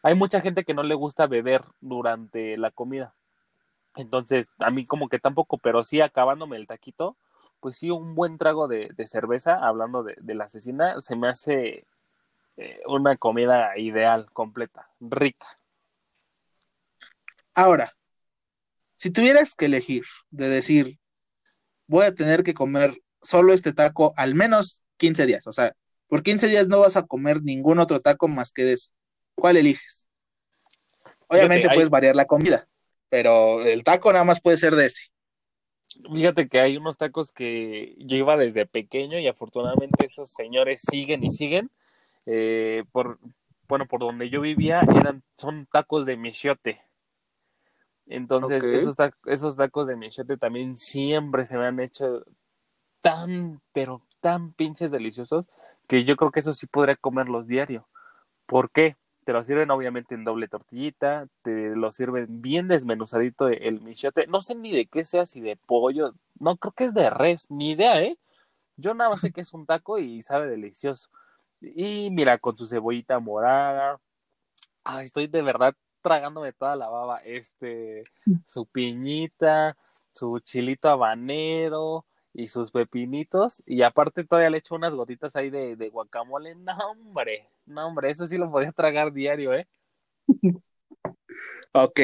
[0.04, 3.14] hay mucha gente que no le gusta beber durante la comida.
[3.96, 7.18] Entonces, a mí como que tampoco, pero sí acabándome el taquito,
[7.60, 11.86] pues sí, un buen trago de, de cerveza, hablando de, la asesina, se me hace
[12.56, 15.60] eh, una comida ideal, completa, rica.
[17.56, 17.92] Ahora,
[18.96, 21.00] si tuvieras que elegir de decir,
[21.88, 25.74] voy a tener que comer solo este taco al menos 15 días, o sea,
[26.08, 28.92] por 15 días no vas a comer ningún otro taco más que de eso,
[29.36, 30.08] ¿cuál eliges?
[31.28, 32.68] Obviamente hay- puedes variar la comida,
[33.10, 35.04] pero el taco nada más puede ser de ese.
[36.14, 41.24] Fíjate que hay unos tacos que yo iba desde pequeño y afortunadamente esos señores siguen
[41.24, 41.72] y siguen.
[42.28, 43.18] Eh, por,
[43.68, 46.82] bueno, por donde yo vivía eran, son tacos de michiote.
[48.06, 52.24] Entonces, esos, tac- esos tacos de michiote también siempre se me han hecho
[53.02, 55.50] tan, pero tan pinches deliciosos
[55.88, 57.88] que yo creo que eso sí podría comerlos diario.
[58.46, 58.96] ¿Por qué?
[59.26, 64.28] Te lo sirven obviamente en doble tortillita, te lo sirven bien desmenuzadito el michiote.
[64.28, 67.50] No sé ni de qué sea, si de pollo, no creo que es de res,
[67.52, 68.18] ni idea, ¿eh?
[68.78, 71.10] Yo nada más sé que es un taco y sabe delicioso.
[71.62, 74.00] Y mira, con su cebollita morada.
[74.84, 77.18] Ay, estoy de verdad tragándome toda la baba.
[77.26, 78.04] Este,
[78.48, 79.76] su piñita,
[80.14, 82.06] su chilito habanero
[82.40, 83.62] y sus pepinitos.
[83.66, 86.56] Y aparte todavía le echo unas gotitas ahí de, de guacamole.
[86.56, 89.68] No, hombre, no, hombre, eso sí lo podía tragar diario, ¿eh?
[91.74, 92.00] Ok,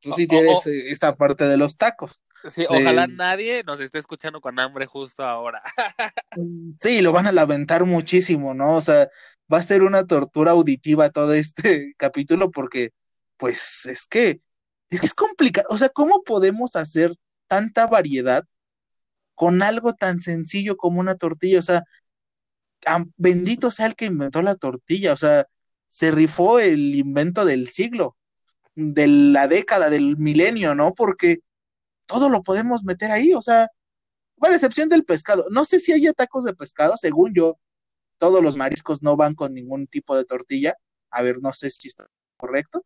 [0.00, 2.20] tú sí tienes eh, esta parte de los tacos.
[2.48, 5.62] Sí, ojalá De- nadie nos esté escuchando con hambre justo ahora.
[6.78, 8.76] Sí, lo van a lamentar muchísimo, ¿no?
[8.76, 9.08] O sea,
[9.52, 12.90] va a ser una tortura auditiva todo este capítulo porque,
[13.36, 14.40] pues, es que
[14.90, 15.66] es que es complicado.
[15.70, 17.14] O sea, ¿cómo podemos hacer
[17.48, 18.44] tanta variedad
[19.34, 21.58] con algo tan sencillo como una tortilla?
[21.58, 21.84] O sea,
[23.16, 25.12] bendito sea el que inventó la tortilla.
[25.12, 25.46] O sea,
[25.88, 28.16] se rifó el invento del siglo,
[28.74, 30.94] de la década, del milenio, ¿no?
[30.94, 31.38] Porque
[32.06, 33.34] todo lo podemos meter ahí.
[33.34, 33.68] O sea,
[34.36, 35.46] bueno, excepción del pescado.
[35.50, 37.58] No sé si haya tacos de pescado, según yo,
[38.18, 40.74] todos los mariscos no van con ningún tipo de tortilla.
[41.10, 42.06] A ver, no sé si está
[42.36, 42.84] correcto.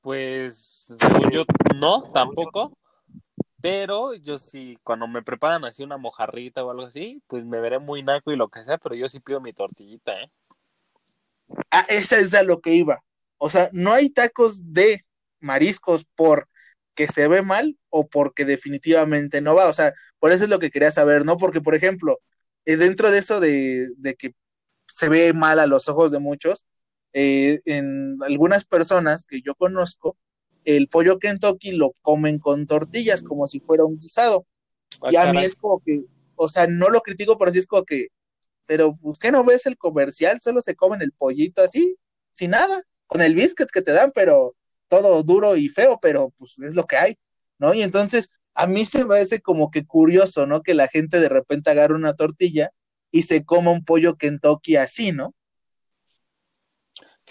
[0.00, 1.44] Pues, según yo,
[1.76, 2.76] no, tampoco.
[3.62, 7.78] Pero yo sí, cuando me preparan así una mojarrita o algo así, pues me veré
[7.78, 10.30] muy naco y lo que sea, pero yo sí pido mi tortillita, ¿eh?
[11.70, 13.02] Ah, esa es a lo que iba.
[13.38, 15.04] O sea, no hay tacos de
[15.40, 16.48] mariscos por
[16.94, 19.68] que se ve mal o porque definitivamente no va.
[19.68, 21.36] O sea, por eso es lo que quería saber, ¿no?
[21.36, 22.20] Porque, por ejemplo,
[22.64, 24.34] eh, dentro de eso de, de que
[24.86, 26.66] se ve mal a los ojos de muchos,
[27.12, 30.16] eh, en algunas personas que yo conozco,
[30.64, 34.46] el pollo Kentucky lo comen con tortillas como si fuera un guisado.
[35.00, 36.02] Ah, Y a mí es como que,
[36.36, 38.08] o sea, no lo critico, pero sí es como que,
[38.66, 40.40] pero pues ¿qué no ves el comercial?
[40.40, 41.96] Solo se comen el pollito así,
[42.32, 44.54] sin nada, con el biscuit que te dan, pero
[44.88, 47.18] todo duro y feo, pero pues es lo que hay,
[47.58, 47.74] ¿no?
[47.74, 50.62] Y entonces a mí se me hace como que curioso, ¿no?
[50.62, 52.70] Que la gente de repente agarre una tortilla
[53.10, 55.34] y se coma un pollo Kentucky así, ¿no?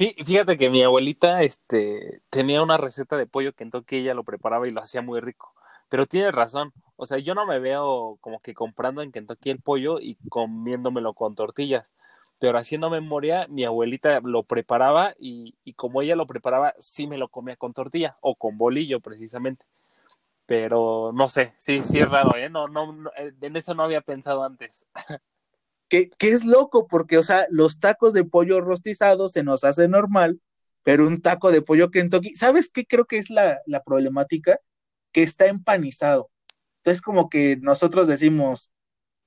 [0.01, 4.67] Fí- Fíjate que mi abuelita este, tenía una receta de pollo Kentucky, ella lo preparaba
[4.67, 5.53] y lo hacía muy rico.
[5.89, 9.61] Pero tiene razón, o sea, yo no me veo como que comprando en Kentucky el
[9.61, 11.93] pollo y comiéndomelo con tortillas.
[12.39, 17.19] Pero haciendo memoria, mi abuelita lo preparaba y, y como ella lo preparaba, sí me
[17.19, 19.65] lo comía con tortilla o con bolillo precisamente.
[20.47, 22.49] Pero no sé, sí, sí es raro, ¿eh?
[22.49, 24.87] No, no, no, eh, en eso no había pensado antes.
[25.91, 29.89] Que, que es loco, porque, o sea, los tacos de pollo rostizado se nos hace
[29.89, 30.39] normal,
[30.83, 34.57] pero un taco de pollo Kentucky, ¿sabes qué creo que es la, la problemática?
[35.11, 36.31] Que está empanizado.
[36.77, 38.71] Entonces, como que nosotros decimos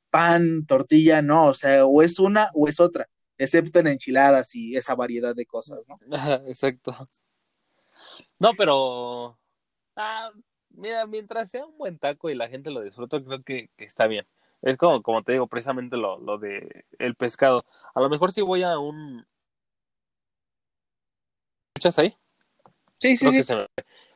[0.09, 4.75] pan, tortilla, no, o sea, o es una o es otra, excepto en enchiladas y
[4.75, 5.97] esa variedad de cosas, ¿no?
[6.49, 6.97] Exacto.
[8.39, 9.39] No, pero
[9.97, 10.31] ah,
[10.71, 14.27] mira, mientras sea un buen taco y la gente lo disfruta, creo que está bien.
[14.65, 17.67] Es como, como te digo, precisamente lo, lo de el pescado.
[17.95, 19.27] A lo mejor si voy a un...
[21.75, 22.17] ¿Escuchas ahí?
[22.99, 23.37] Sí, sí, Creo sí.
[23.39, 23.67] que se me-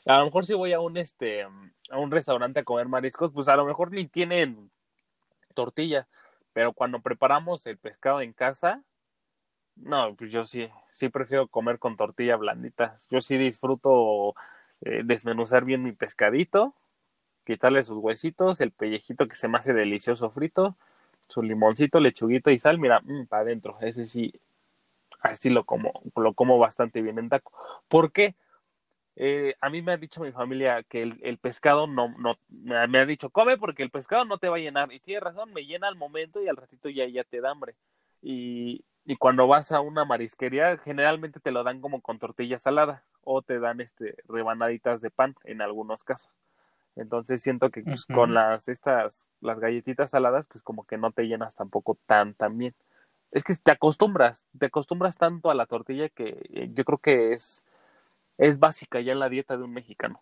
[0.07, 3.49] A lo mejor si voy a un este a un restaurante a comer mariscos, pues
[3.49, 4.71] a lo mejor ni tienen
[5.55, 6.09] tortilla,
[6.55, 8.83] pero cuando preparamos el pescado en casa,
[9.77, 12.97] no, pues yo sí, sí prefiero comer con tortilla blandita.
[13.11, 14.35] Yo sí disfruto
[14.81, 16.75] eh, desmenuzar bien mi pescadito,
[17.49, 20.77] quitarle sus huesitos, el pellejito que se me hace delicioso frito,
[21.29, 23.79] su limoncito, lechuguito y sal, mira, para adentro.
[23.83, 24.33] Ese sí,
[25.21, 27.53] así lo como, lo como bastante bien en taco.
[27.89, 28.37] ¿Por qué?
[29.17, 32.35] Eh, a mí me ha dicho mi familia que el, el pescado no, no,
[32.65, 34.93] me ha- me ha dicho, come porque el pescado no te va a llenar.
[34.93, 37.77] Y tiene razón, me llena al momento y al ratito ya, ya te da hambre.
[38.23, 43.03] Y, y cuando vas a una marisquería, generalmente te lo dan como con tortillas saladas
[43.23, 46.31] o te dan este rebanaditas de pan en algunos casos.
[46.99, 51.25] Entonces siento que pues, con las estas las galletitas saladas, pues como que no te
[51.25, 52.75] llenas tampoco tan tan bien.
[53.31, 57.65] Es que te acostumbras, te acostumbras tanto a la tortilla que yo creo que es
[58.39, 60.19] es básica ya en la dieta de un mexicano.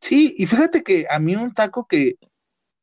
[0.00, 2.14] Sí, y fíjate que a mí un taco que,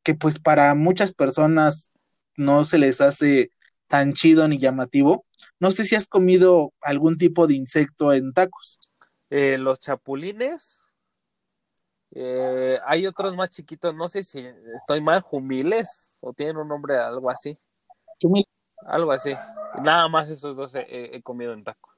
[0.04, 1.90] que pues para muchas personas
[2.36, 3.50] no se les hace
[3.88, 5.24] tan chido ni llamativo.
[5.58, 8.78] No sé si has comido algún tipo de insecto en tacos.
[9.30, 10.85] Eh, los chapulines
[12.18, 14.42] Eh, hay otros más chiquitos, no sé si
[14.74, 17.58] estoy mal, jumiles o tienen un nombre algo así,
[18.18, 18.46] Chumil.
[18.86, 19.34] algo así.
[19.82, 21.90] Nada más esos dos he, comido en taco.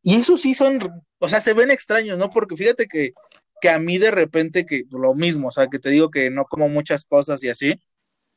[0.00, 0.78] Y esos sí son,
[1.18, 2.30] o sea, se ven extraños, ¿no?
[2.30, 3.14] Porque fíjate que,
[3.60, 6.44] que a mí de repente que lo mismo, o sea, que te digo que no
[6.44, 7.80] como muchas cosas y así,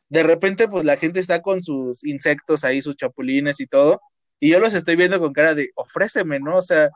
[0.09, 4.01] de repente pues la gente está con sus insectos ahí, sus chapulines y todo,
[4.39, 6.57] y yo los estoy viendo con cara de, ofréceme, ¿no?
[6.57, 6.89] O sea,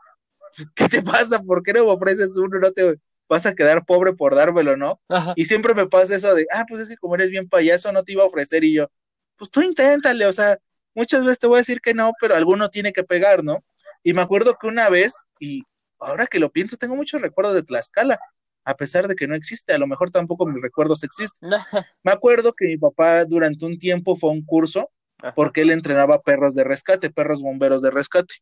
[0.74, 1.42] ¿qué te pasa?
[1.42, 2.58] ¿Por qué no me ofreces uno?
[2.58, 2.96] No te
[3.28, 5.00] vas a quedar pobre por dármelo, ¿no?
[5.08, 5.32] Ajá.
[5.36, 8.02] Y siempre me pasa eso de, ah, pues es que como eres bien payaso, no
[8.02, 8.64] te iba a ofrecer.
[8.64, 8.88] Y yo,
[9.36, 10.58] pues tú inténtale, o sea,
[10.94, 13.64] muchas veces te voy a decir que no, pero alguno tiene que pegar, ¿no?
[14.02, 15.62] Y me acuerdo que una vez, y
[15.98, 18.18] ahora que lo pienso, tengo muchos recuerdos de Tlaxcala,
[18.64, 21.50] a pesar de que no existe, a lo mejor tampoco mis recuerdos existen.
[22.02, 24.90] Me acuerdo que mi papá durante un tiempo fue a un curso
[25.34, 28.34] porque él entrenaba perros de rescate, perros bomberos de rescate.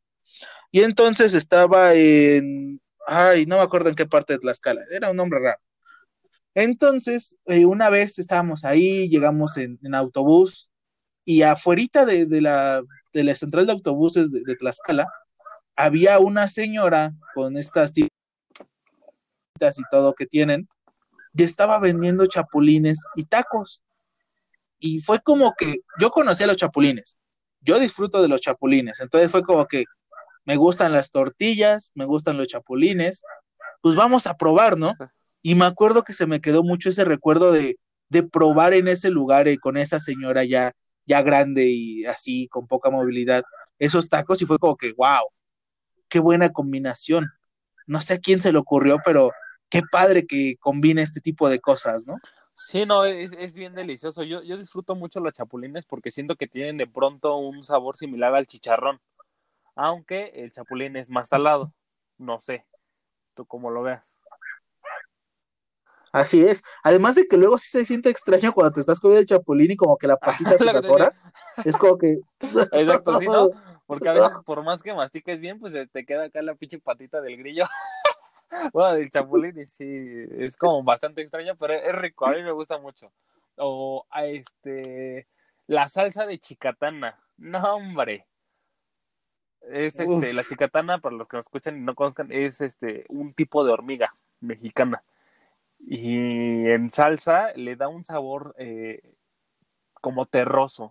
[0.73, 5.17] Y entonces estaba en, ay, no me acuerdo en qué parte de Tlaxcala, era un
[5.17, 5.61] nombre raro.
[6.55, 10.71] Entonces, eh, una vez estábamos ahí, llegamos en, autobús
[11.25, 15.07] y afuerita de, de la, de la central de autobuses de, Tlaxcala
[15.77, 18.11] había una señora con estas tiendas
[19.61, 20.69] y todo que tienen
[21.35, 23.83] y estaba vendiendo chapulines y tacos.
[24.79, 27.19] Y fue como que yo conocía los chapulines,
[27.61, 29.85] yo disfruto de los chapulines, entonces fue como que
[30.45, 33.23] me gustan las tortillas, me gustan los chapulines,
[33.81, 34.93] pues vamos a probar, ¿no?
[35.43, 37.77] Y me acuerdo que se me quedó mucho ese recuerdo de,
[38.09, 40.73] de probar en ese lugar eh, con esa señora ya,
[41.07, 43.43] ya grande y así, con poca movilidad,
[43.79, 45.25] esos tacos y fue como que, wow,
[46.09, 47.27] qué buena combinación.
[47.87, 49.33] No sé a quién se le ocurrió, pero
[49.69, 52.17] qué padre que combine este tipo de cosas, ¿no?
[52.55, 54.23] Sí, no, es, es bien delicioso.
[54.23, 58.35] Yo, yo disfruto mucho los chapulines porque siento que tienen de pronto un sabor similar
[58.35, 59.01] al chicharrón,
[59.75, 61.73] aunque el chapulín es más salado.
[62.19, 62.67] No sé,
[63.35, 64.19] tú cómo lo veas.
[66.13, 66.63] Así es.
[66.83, 69.77] Además de que luego sí se siente extraño cuando te estás comiendo el chapulín y
[69.77, 71.13] como que la patita se te atora.
[71.65, 72.21] Es como que.
[72.73, 73.49] Exacto, sí, ¿no?
[73.87, 76.79] Porque a veces, por más que mastiques bien, pues se te queda acá la pinche
[76.79, 77.65] patita del grillo.
[78.73, 79.85] bueno, del chapulín, y sí,
[80.39, 83.13] es como bastante extraño, pero es rico, a mí me gusta mucho.
[83.57, 85.27] O a este,
[85.67, 87.19] la salsa de chicatana.
[87.37, 88.27] No, hombre.
[89.71, 90.35] Es este, Uf.
[90.35, 93.73] la chicatana, para los que nos escuchan y no conozcan, es este, un tipo de
[93.73, 94.09] hormiga
[94.41, 95.03] mexicana.
[95.79, 99.03] Y en salsa le da un sabor eh,
[100.01, 100.91] como terroso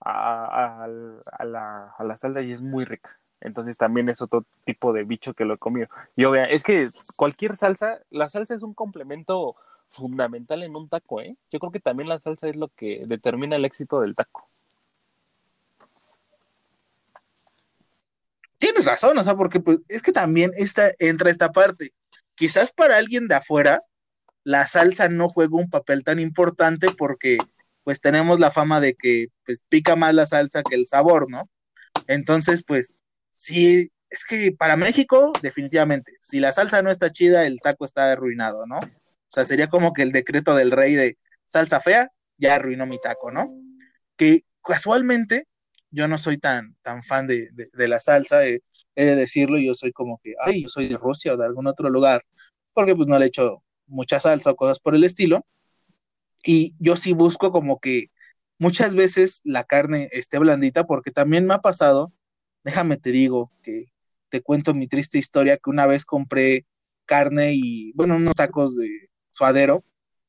[0.00, 3.18] a, a- a la, a la salsa y es muy rica.
[3.40, 5.88] Entonces también es otro tipo de bicho que lo he comido.
[6.16, 9.56] Y obvia, es que cualquier salsa, la salsa es un complemento
[9.88, 11.36] fundamental en un taco, ¿eh?
[11.50, 14.42] Yo creo que también la salsa es lo que determina el éxito del taco.
[18.84, 21.92] Razón, o sea, porque pues, es que también esta, entra esta parte.
[22.34, 23.82] Quizás para alguien de afuera,
[24.44, 27.38] la salsa no juega un papel tan importante porque
[27.84, 31.48] pues tenemos la fama de que pues pica más la salsa que el sabor, ¿no?
[32.06, 32.94] Entonces, pues
[33.30, 38.10] sí, es que para México, definitivamente, si la salsa no está chida, el taco está
[38.12, 38.78] arruinado, ¿no?
[38.78, 42.98] O sea, sería como que el decreto del rey de salsa fea, ya arruinó mi
[42.98, 43.52] taco, ¿no?
[44.16, 45.46] Que casualmente
[45.90, 48.62] yo no soy tan, tan fan de, de, de la salsa, eh,
[48.94, 51.66] he de decirlo, yo soy como que, ay, yo soy de Rusia o de algún
[51.66, 52.24] otro lugar,
[52.74, 55.44] porque pues no le echo mucha salsa o cosas por el estilo.
[56.44, 58.06] Y yo sí busco como que
[58.58, 62.12] muchas veces la carne esté blandita, porque también me ha pasado,
[62.64, 63.86] déjame te digo, que
[64.28, 66.66] te cuento mi triste historia, que una vez compré
[67.04, 68.88] carne y, bueno, unos tacos de
[69.30, 69.84] suadero,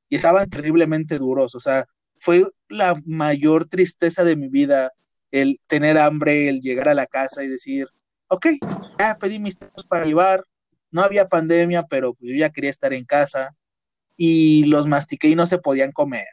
[0.09, 1.85] y estaban terriblemente duros, o sea,
[2.17, 4.91] fue la mayor tristeza de mi vida
[5.31, 7.87] el tener hambre, el llegar a la casa y decir,
[8.31, 8.47] ok,
[8.97, 10.45] ya pedí mis tacos para llevar,
[10.89, 13.55] no había pandemia, pero yo ya quería estar en casa
[14.15, 16.27] y los mastiqué y no se podían comer.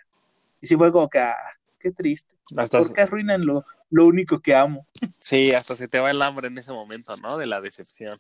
[0.61, 1.35] Y sí fue como que, ah,
[1.81, 2.37] qué triste.
[2.57, 4.87] Hasta, ¿Por qué arruinan lo, lo único que amo?
[5.21, 7.37] sí, hasta se te va el hambre en ese momento, ¿no?
[7.37, 8.19] De la decepción.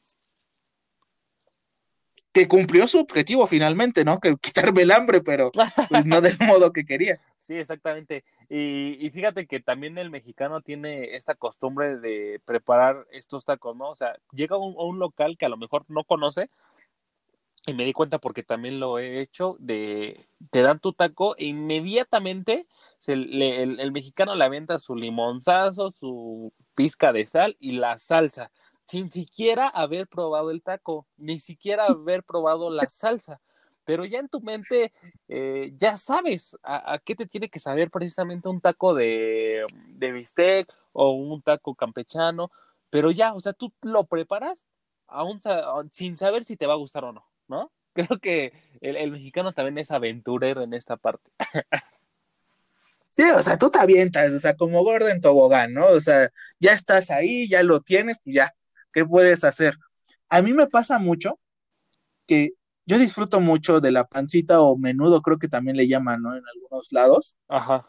[2.33, 4.20] Que cumplió su objetivo finalmente, ¿no?
[4.20, 5.51] Que quitarme el hambre, pero
[5.89, 7.20] pues no del modo que quería.
[7.41, 8.24] Sí, exactamente.
[8.49, 13.91] Y, y fíjate que también el mexicano tiene esta costumbre de preparar estos tacos, ¿no?
[13.91, 16.51] O sea, llega a un, local que a lo mejor no conoce
[17.64, 21.45] y me di cuenta porque también lo he hecho, de te dan tu taco e
[21.45, 22.66] inmediatamente
[23.07, 28.51] el mexicano le avienta su limonzazo, su pizca de sal y la salsa,
[28.89, 33.41] sin siquiera haber probado el taco, ni siquiera haber probado la salsa.
[33.84, 34.93] Pero ya en tu mente
[35.28, 40.12] eh, ya sabes a, a qué te tiene que saber precisamente un taco de, de
[40.12, 42.51] bistec o un taco campechano,
[42.91, 44.66] pero ya, o sea, tú lo preparas
[45.07, 45.41] aún
[45.93, 47.72] sin saber si te va a gustar o no, ¿no?
[47.95, 51.30] creo que el, el mexicano también es aventurero en esta parte.
[53.09, 55.86] Sí, o sea, tú te avientas, o sea, como gordo en tobogán, ¿no?
[55.86, 56.28] O sea,
[56.61, 58.55] ya estás ahí, ya lo tienes, pues ya,
[58.93, 59.74] ¿qué puedes hacer?
[60.28, 61.39] A mí me pasa mucho
[62.26, 62.51] que
[62.86, 66.34] yo disfruto mucho de la pancita o menudo, creo que también le llaman, ¿no?
[66.34, 67.34] En algunos lados.
[67.49, 67.86] Ajá.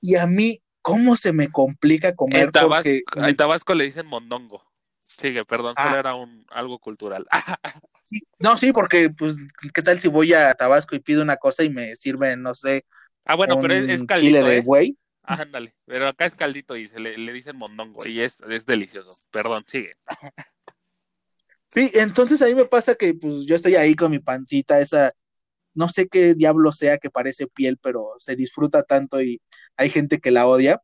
[0.00, 2.44] Y a mí, ¿cómo se me complica comer?
[2.44, 4.62] En Tabasco, Porque en Tabasco le dicen mondongo.
[4.98, 5.88] Sigue, perdón, Ah.
[5.88, 7.26] solo era un, algo cultural.
[8.02, 9.36] sí, no, sí, porque, pues,
[9.72, 12.84] ¿qué tal si voy a Tabasco y pido una cosa y me sirven, no sé,
[13.24, 14.60] Ah, bueno, un pero es, es chile de ¿eh?
[14.60, 14.96] buey?
[15.26, 19.10] Ándale, pero acá es caldito y se le, le dicen mondongo y es, es delicioso.
[19.30, 19.96] Perdón, sigue.
[21.68, 25.12] Sí, entonces a mí me pasa que pues yo estoy ahí con mi pancita, esa,
[25.74, 29.42] no sé qué diablo sea que parece piel, pero se disfruta tanto y
[29.76, 30.80] hay gente que la odia.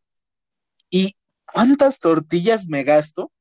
[0.90, 1.16] ¿Y
[1.47, 3.32] cuántas tortillas me gasto?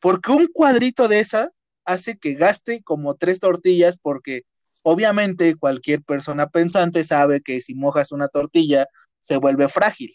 [0.00, 1.50] Porque un cuadrito de esa
[1.86, 4.42] hace que gaste como tres tortillas porque
[4.82, 8.86] obviamente cualquier persona pensante sabe que si mojas una tortilla
[9.20, 10.12] se vuelve frágil.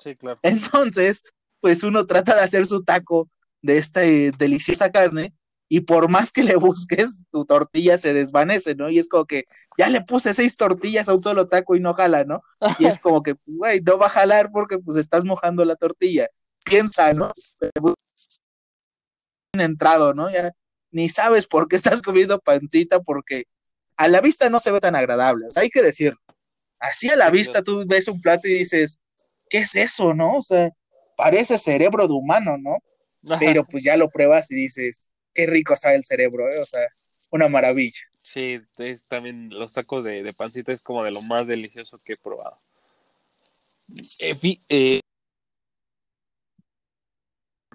[0.00, 0.40] Sí, claro.
[0.42, 1.22] Entonces,
[1.60, 3.28] pues uno trata de hacer su taco
[3.62, 5.34] de esta eh, deliciosa carne
[5.68, 8.90] y por más que le busques, tu tortilla se desvanece, ¿no?
[8.90, 9.44] Y es como que
[9.78, 12.42] ya le puse seis tortillas a un solo taco y no jala, ¿no?
[12.78, 16.28] Y es como que, güey, no va a jalar porque pues estás mojando la tortilla.
[16.64, 17.30] Piensa, ¿no?
[19.52, 20.30] entrado, ¿no?
[20.30, 20.52] Ya
[20.90, 23.44] ni sabes por qué estás comiendo pancita porque
[23.96, 26.14] a la vista no se ve tan agradable, o sea, hay que decir,
[26.78, 28.98] así a la vista tú ves un plato y dices,
[29.50, 30.38] ¿qué es eso, no?
[30.38, 30.70] O sea,
[31.16, 32.78] parece cerebro de humano, ¿no?
[33.38, 36.58] Pero pues ya lo pruebas y dices, qué rico sabe el cerebro, ¿eh?
[36.58, 36.88] O sea,
[37.30, 38.00] una maravilla.
[38.16, 42.14] Sí, es también los tacos de, de pancita es como de lo más delicioso que
[42.14, 42.58] he probado.
[44.20, 45.00] Eh, eh,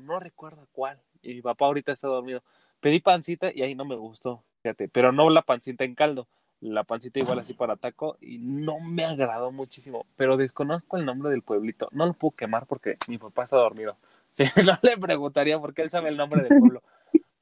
[0.01, 1.01] no recuerdo cuál.
[1.21, 2.43] Y mi papá ahorita está dormido.
[2.79, 6.27] Pedí pancita y ahí no me gustó, fíjate, pero no la pancita en caldo,
[6.61, 11.29] la pancita igual así para taco y no me agradó muchísimo, pero desconozco el nombre
[11.29, 11.89] del pueblito.
[11.91, 13.97] No lo puedo quemar porque mi papá está dormido.
[14.35, 16.83] Sí, no le preguntaría porque él sabe el nombre del pueblo.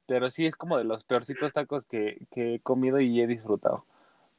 [0.06, 3.84] Pero sí es como de los peorcitos tacos que, que he comido y he disfrutado.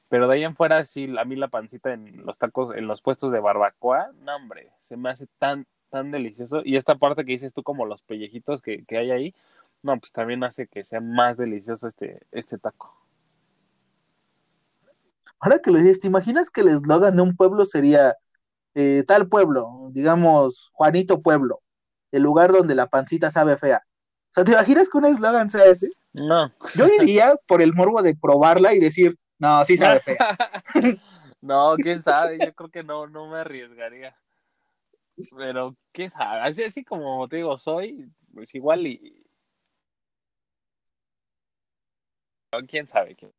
[0.07, 3.01] Pero de ahí en fuera, sí, a mí la pancita en los tacos, en los
[3.01, 6.61] puestos de barbacoa, no, hombre, se me hace tan, tan delicioso.
[6.63, 9.35] Y esta parte que dices tú, como los pellejitos que, que hay ahí,
[9.83, 12.95] no, pues también hace que sea más delicioso este, este taco.
[15.39, 18.15] Ahora que lo dices, ¿te imaginas que el eslogan de un pueblo sería
[18.73, 21.61] eh, tal pueblo, digamos Juanito Pueblo,
[22.11, 23.83] el lugar donde la pancita sabe fea?
[23.85, 25.91] O sea, ¿te imaginas que un eslogan sea ese?
[26.13, 26.51] No.
[26.75, 30.37] Yo iría por el morbo de probarla y decir, no, sí sabe fea.
[31.41, 34.15] no, quién sabe, yo creo que no, no me arriesgaría.
[35.37, 39.25] Pero quién sabe, así, así como te digo, soy, pues igual y.
[42.49, 43.31] Pero quién sabe, quién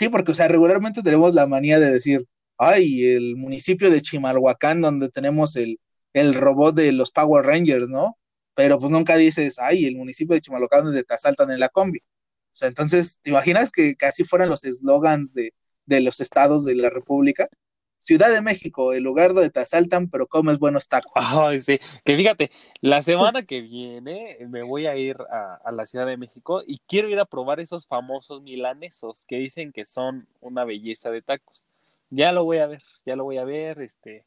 [0.00, 2.26] Sí, porque, o sea, regularmente tenemos la manía de decir,
[2.56, 5.78] ay, el municipio de Chimalhuacán, donde tenemos el,
[6.14, 8.16] el robot de los Power Rangers, ¿no?
[8.54, 11.98] Pero pues nunca dices, ay, el municipio de Chimalhuacán donde te asaltan en la combi.
[11.98, 12.02] O
[12.54, 15.52] sea, entonces, ¿te imaginas que, así fueran los eslogans de,
[15.84, 17.48] de los estados de la República?
[18.00, 21.12] Ciudad de México, el lugar donde te asaltan, pero comes buenos tacos.
[21.14, 25.84] Ay, sí, que fíjate, la semana que viene me voy a ir a, a, la
[25.84, 30.26] Ciudad de México y quiero ir a probar esos famosos milanesos que dicen que son
[30.40, 31.66] una belleza de tacos.
[32.08, 34.24] Ya lo voy a ver, ya lo voy a ver, este,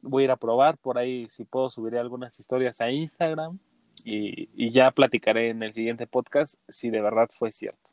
[0.00, 3.58] voy a ir a probar por ahí, si puedo subiré algunas historias a Instagram
[4.04, 7.90] y, y ya platicaré en el siguiente podcast si de verdad fue cierto.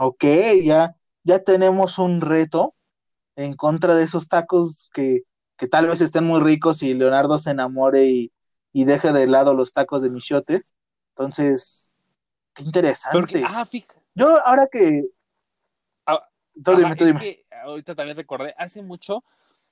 [0.00, 0.24] Ok,
[0.64, 2.74] ya, ya tenemos un reto
[3.36, 5.22] en contra de esos tacos que,
[5.56, 8.32] que tal vez estén muy ricos y Leonardo se enamore y,
[8.72, 10.76] y deje de lado los tacos de michotes.
[11.10, 11.90] Entonces,
[12.54, 13.18] qué interesante.
[13.18, 13.66] Porque, ah.
[14.14, 15.04] Yo ahora que...
[16.06, 17.20] Ah, dime, tú es dime.
[17.20, 19.24] que ahorita también recordé, hace mucho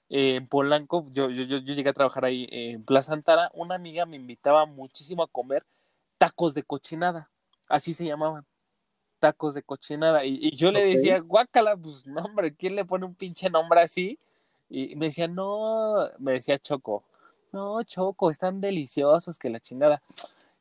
[0.08, 3.74] eh, en Polanco, yo, yo, yo, yo, llegué a trabajar ahí en Plaza Antara, una
[3.74, 5.64] amiga me invitaba muchísimo a comer
[6.18, 7.30] tacos de cochinada,
[7.68, 8.46] así se llamaban
[9.22, 10.24] tacos de cochinada.
[10.24, 13.80] Y, y yo le decía, guácala, pues no, hombre, ¿quién le pone un pinche nombre
[13.80, 14.18] así?
[14.68, 17.04] Y me decía, no, me decía Choco,
[17.52, 20.02] no, Choco, están deliciosos que la chingada.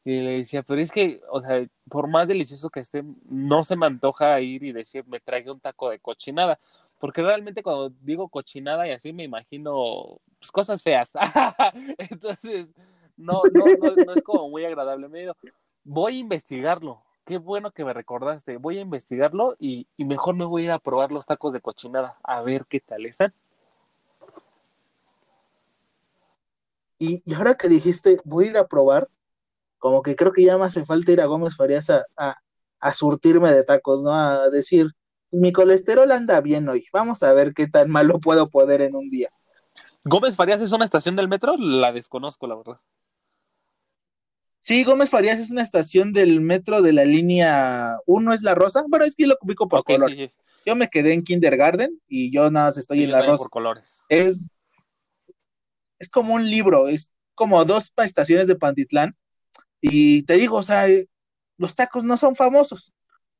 [0.05, 3.75] Y le decía, pero es que, o sea, por más delicioso que esté, no se
[3.75, 6.59] me antoja ir y decir, me traiga un taco de cochinada.
[6.99, 11.13] Porque realmente cuando digo cochinada y así me imagino pues, cosas feas.
[11.97, 12.71] Entonces,
[13.17, 15.07] no, no, no, no es como muy agradable.
[15.07, 15.35] Me digo,
[15.83, 18.57] voy a investigarlo qué bueno que me recordaste.
[18.57, 21.61] Voy a investigarlo y, y, mejor me voy a ir a probar los tacos de
[21.61, 23.33] cochinada, a ver qué tal están.
[26.99, 29.07] Y, y, ahora que dijiste, voy a ir a probar,
[29.79, 32.37] como que creo que ya me hace falta ir a Gómez Farías a, a,
[32.79, 34.13] a surtirme de tacos, ¿no?
[34.13, 34.91] A decir,
[35.31, 39.09] mi colesterol anda bien hoy, vamos a ver qué tan malo puedo poder en un
[39.09, 39.29] día.
[40.03, 41.55] ¿Gómez Farías es una estación del metro?
[41.57, 42.79] La desconozco, la verdad.
[44.61, 48.83] Sí, Gómez Farías es una estación del metro de la línea 1, es la rosa.
[48.87, 50.11] Bueno, es que lo ubico por Ok, color.
[50.11, 50.31] sí.
[50.65, 53.43] Yo me quedé en kindergarten y yo nada más estoy Sí, en la rosa.
[53.43, 54.01] por colores.
[54.07, 54.55] Es,
[55.99, 59.15] es como un libro, es como dos estaciones de Pantitlán.
[59.81, 60.85] Y te digo, o sea,
[61.57, 62.93] los tacos no son famosos,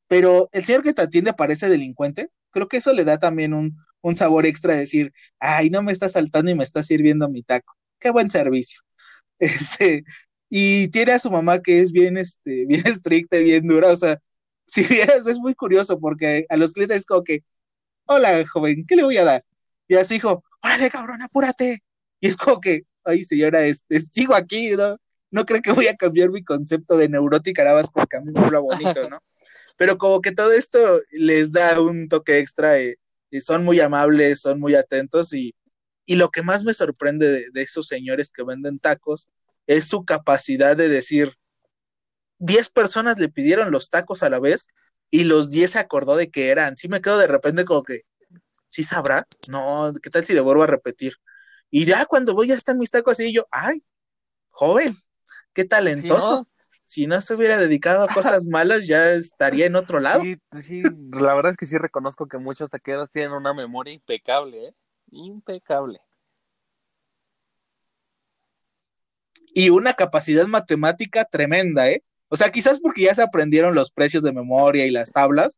[0.07, 2.31] pero el señor que te atiende parece delincuente.
[2.49, 5.91] Creo que eso le da también un, un sabor extra de decir, ay, no me
[5.91, 7.75] está saltando y me está sirviendo mi taco.
[7.99, 8.81] Qué buen servicio.
[9.39, 10.03] Este,
[10.53, 13.89] y tiene a su mamá que es bien, este, bien estricta y bien dura.
[13.89, 14.19] O sea,
[14.67, 17.43] si vieras, es muy curioso porque a los clientes es como que,
[18.05, 19.45] hola, joven, ¿qué le voy a dar?
[19.87, 21.81] Y a su hijo, órale, cabrón, apúrate.
[22.19, 24.97] Y es como que, ay, señora, este, sigo aquí, ¿no?
[25.31, 28.33] No creo que voy a cambiar mi concepto de neurótica nada más porque a mí
[28.33, 29.19] me habla bonito, ¿no?
[29.77, 30.79] Pero como que todo esto
[31.13, 32.97] les da un toque extra eh,
[33.31, 35.55] y son muy amables, son muy atentos y,
[36.05, 39.29] y lo que más me sorprende de, de esos señores que venden tacos
[39.67, 41.37] es su capacidad de decir,
[42.39, 44.67] 10 personas le pidieron los tacos a la vez
[45.09, 46.77] y los 10 se acordó de que eran.
[46.77, 48.01] Sí me quedo de repente como que,
[48.67, 49.27] ¿sí sabrá?
[49.47, 51.13] No, ¿qué tal si le vuelvo a repetir?
[51.69, 53.83] Y ya cuando voy ya están mis tacos así y yo, ay,
[54.49, 54.95] joven,
[55.53, 56.45] qué talentoso.
[56.83, 60.21] Si no se hubiera dedicado a cosas malas, ya estaría en otro lado.
[60.21, 64.67] Sí, sí, la verdad es que sí reconozco que muchos taqueros tienen una memoria impecable,
[64.67, 64.73] ¿eh?
[65.11, 66.01] Impecable.
[69.53, 72.03] Y una capacidad matemática tremenda, ¿eh?
[72.29, 75.57] O sea, quizás porque ya se aprendieron los precios de memoria y las tablas,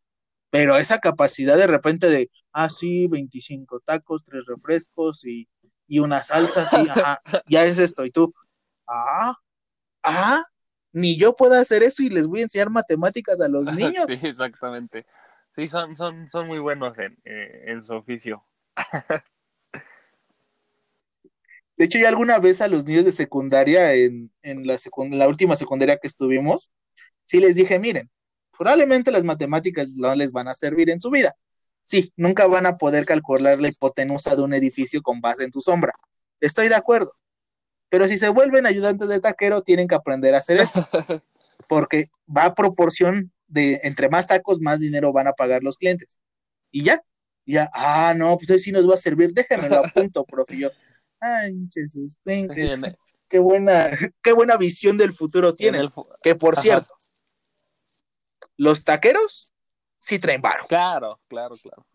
[0.49, 5.47] pero esa capacidad de repente de, ah, sí, 25 tacos, tres refrescos y,
[5.87, 8.05] y una salsa, sí, ajá, ya es esto.
[8.05, 8.33] Y tú,
[8.87, 9.35] ah,
[10.03, 10.43] ah,
[10.91, 14.05] ni yo puedo hacer eso y les voy a enseñar matemáticas a los niños.
[14.07, 15.05] Sí, exactamente.
[15.55, 18.43] Sí, son, son, son muy buenos en, eh, en su oficio.
[21.77, 25.97] De hecho, yo alguna vez a los niños de secundaria, en, en la, última secundaria
[25.97, 26.71] que estuvimos,
[27.23, 28.09] sí les dije, miren,
[28.57, 31.35] probablemente las matemáticas no les van a servir en su vida.
[31.83, 35.61] Sí, nunca van a poder calcular la hipotenusa de un edificio con base en tu
[35.61, 35.93] sombra.
[36.39, 37.11] Estoy de acuerdo.
[37.89, 40.87] Pero si se vuelven ayudantes de taquero, tienen que aprender a hacer esto.
[41.67, 46.19] Porque va a proporción de entre más tacos, más dinero van a pagar los clientes.
[46.71, 47.03] Y ya,
[47.45, 50.57] ya, ah, no, pues sí nos va a servir, déjenmelo a punto, profe.
[50.57, 50.69] Yo,
[51.69, 52.87] Sí, sí,
[53.29, 53.89] qué buena,
[54.21, 55.91] qué buena visión del futuro en tienen.
[55.91, 56.61] fu- Que por Ajá.
[56.61, 56.93] cierto,
[58.57, 59.53] los taqueros
[59.99, 60.65] sí traen varo.
[60.67, 61.85] Claro, claro, claro.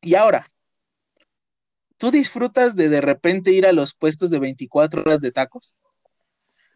[0.00, 0.50] Y ahora,
[1.96, 5.74] ¿tú disfrutas de de repente ir a los puestos de 24 horas de tacos?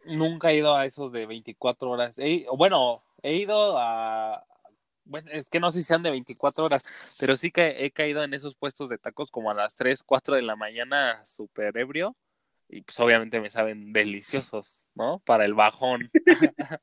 [0.05, 2.17] Nunca he ido a esos de 24 horas.
[2.19, 4.45] He- bueno, he ido a...
[5.05, 6.83] Bueno, es que no sé si sean de 24 horas,
[7.19, 10.35] pero sí que he caído en esos puestos de tacos como a las 3, 4
[10.35, 12.15] de la mañana, súper ebrio.
[12.69, 15.19] Y pues obviamente me saben deliciosos, ¿no?
[15.25, 16.09] Para el bajón.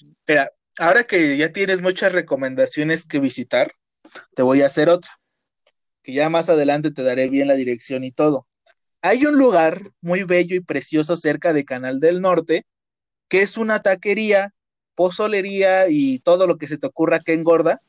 [0.00, 3.74] Espera, ahora que ya tienes muchas recomendaciones que visitar,
[4.34, 5.10] te voy a hacer otra,
[6.02, 8.46] que ya más adelante te daré bien la dirección y todo.
[9.02, 12.64] Hay un lugar muy bello y precioso cerca de Canal del Norte,
[13.28, 14.54] que es una taquería,
[14.94, 17.80] pozolería y todo lo que se te ocurra que engorda,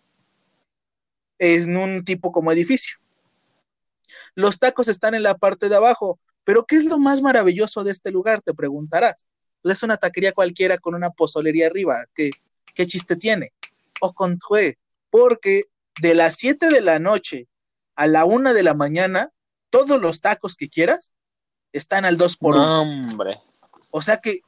[1.39, 2.97] en un tipo como edificio.
[4.35, 7.91] Los tacos están en la parte de abajo, pero ¿qué es lo más maravilloso de
[7.91, 8.41] este lugar?
[8.41, 9.27] Te preguntarás.
[9.61, 12.05] Pues es una taquería cualquiera con una pozolería arriba.
[12.13, 12.31] ¿Qué,
[12.73, 13.53] qué chiste tiene?
[14.01, 14.77] O contraire,
[15.09, 15.63] porque
[16.01, 17.47] de las 7 de la noche
[17.95, 19.31] a la 1 de la mañana,
[19.69, 21.15] todos los tacos que quieras
[21.71, 22.65] están al 2 por 1.
[22.65, 23.39] No, hombre.
[23.91, 24.41] O sea que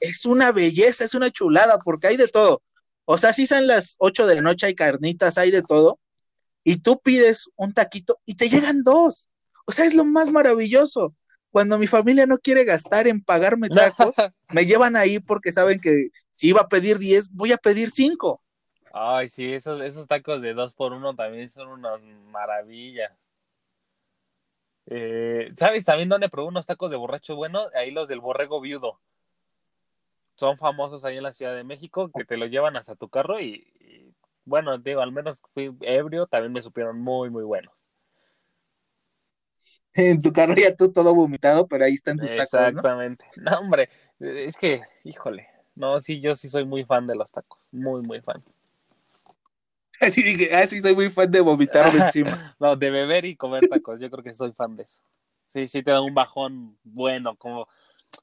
[0.00, 2.62] es una belleza, es una chulada, porque hay de todo.
[3.04, 6.00] O sea, si son las 8 de la noche, hay carnitas, hay de todo,
[6.64, 9.28] y tú pides un taquito y te llegan dos.
[9.66, 11.14] O sea, es lo más maravilloso.
[11.50, 14.14] Cuando mi familia no quiere gastar en pagarme tacos,
[14.50, 18.40] me llevan ahí porque saben que si iba a pedir 10, voy a pedir 5.
[18.92, 21.96] Ay, sí, esos, esos tacos de dos por uno también son una
[22.30, 23.16] maravilla.
[24.86, 27.66] Eh, ¿Sabes también dónde probé unos tacos de borracho bueno?
[27.74, 29.00] Ahí los del borrego viudo.
[30.40, 33.40] Son famosos ahí en la Ciudad de México, que te los llevan hasta tu carro
[33.40, 34.14] y, y,
[34.46, 37.74] bueno, digo, al menos fui ebrio, también me supieron muy, muy buenos.
[39.92, 42.68] En tu carro ya tú todo vomitado, pero ahí están tus tacos, ¿no?
[42.68, 43.26] Exactamente.
[43.36, 47.68] No, hombre, es que, híjole, no, sí, yo sí soy muy fan de los tacos,
[47.70, 48.42] muy, muy fan.
[50.00, 52.56] Así dije, ah, sí, soy muy fan de vomitarme encima.
[52.58, 55.02] No, de beber y comer tacos, yo creo que soy fan de eso.
[55.52, 57.68] Sí, sí te da un bajón bueno, como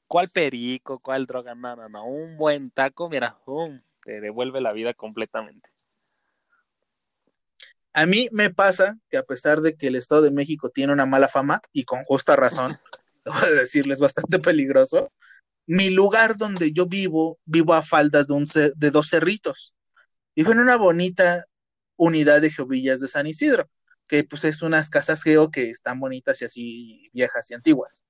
[0.06, 0.98] ¿Cuál perico?
[0.98, 1.54] ¿Cuál droga?
[1.54, 2.06] No, no, no.
[2.06, 3.78] Un buen taco, mira, ¡pum!
[4.02, 5.70] te devuelve la vida completamente.
[7.92, 11.04] A mí me pasa que a pesar de que el Estado de México tiene una
[11.04, 12.78] mala fama, y con justa razón,
[13.24, 15.12] debo de decirles, bastante peligroso,
[15.66, 18.46] mi lugar donde yo vivo, vivo a faldas de, un
[18.76, 19.74] de dos cerritos.
[20.34, 21.44] Vivo en una bonita
[21.96, 23.68] unidad de Jovillas de San Isidro,
[24.06, 28.02] que pues es unas casas geo que están bonitas y así viejas y antiguas.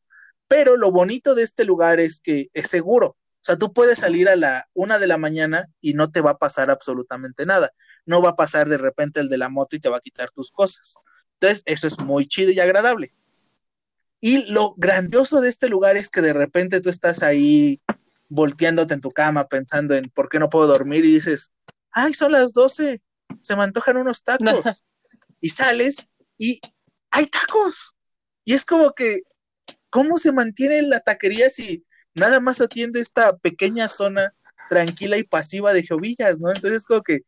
[0.48, 3.08] Pero lo bonito de este lugar es que es seguro.
[3.08, 6.32] O sea, tú puedes salir a la una de la mañana y no te va
[6.32, 7.70] a pasar absolutamente nada.
[8.06, 10.30] No va a pasar de repente el de la moto y te va a quitar
[10.30, 10.96] tus cosas.
[11.34, 13.14] Entonces, eso es muy chido y agradable.
[14.20, 17.80] Y lo grandioso de este lugar es que de repente tú estás ahí
[18.28, 21.50] volteándote en tu cama pensando en por qué no puedo dormir y dices,
[21.92, 23.00] ay, son las 12,
[23.40, 24.82] se me antojan unos tacos.
[25.40, 26.60] y sales y
[27.10, 27.94] hay tacos.
[28.44, 29.22] Y es como que,
[29.90, 31.84] ¿cómo se mantiene la taquería si
[32.14, 34.34] nada más atiende esta pequeña zona
[34.68, 36.50] tranquila y pasiva de Jovillas, ¿no?
[36.50, 37.20] Entonces, como que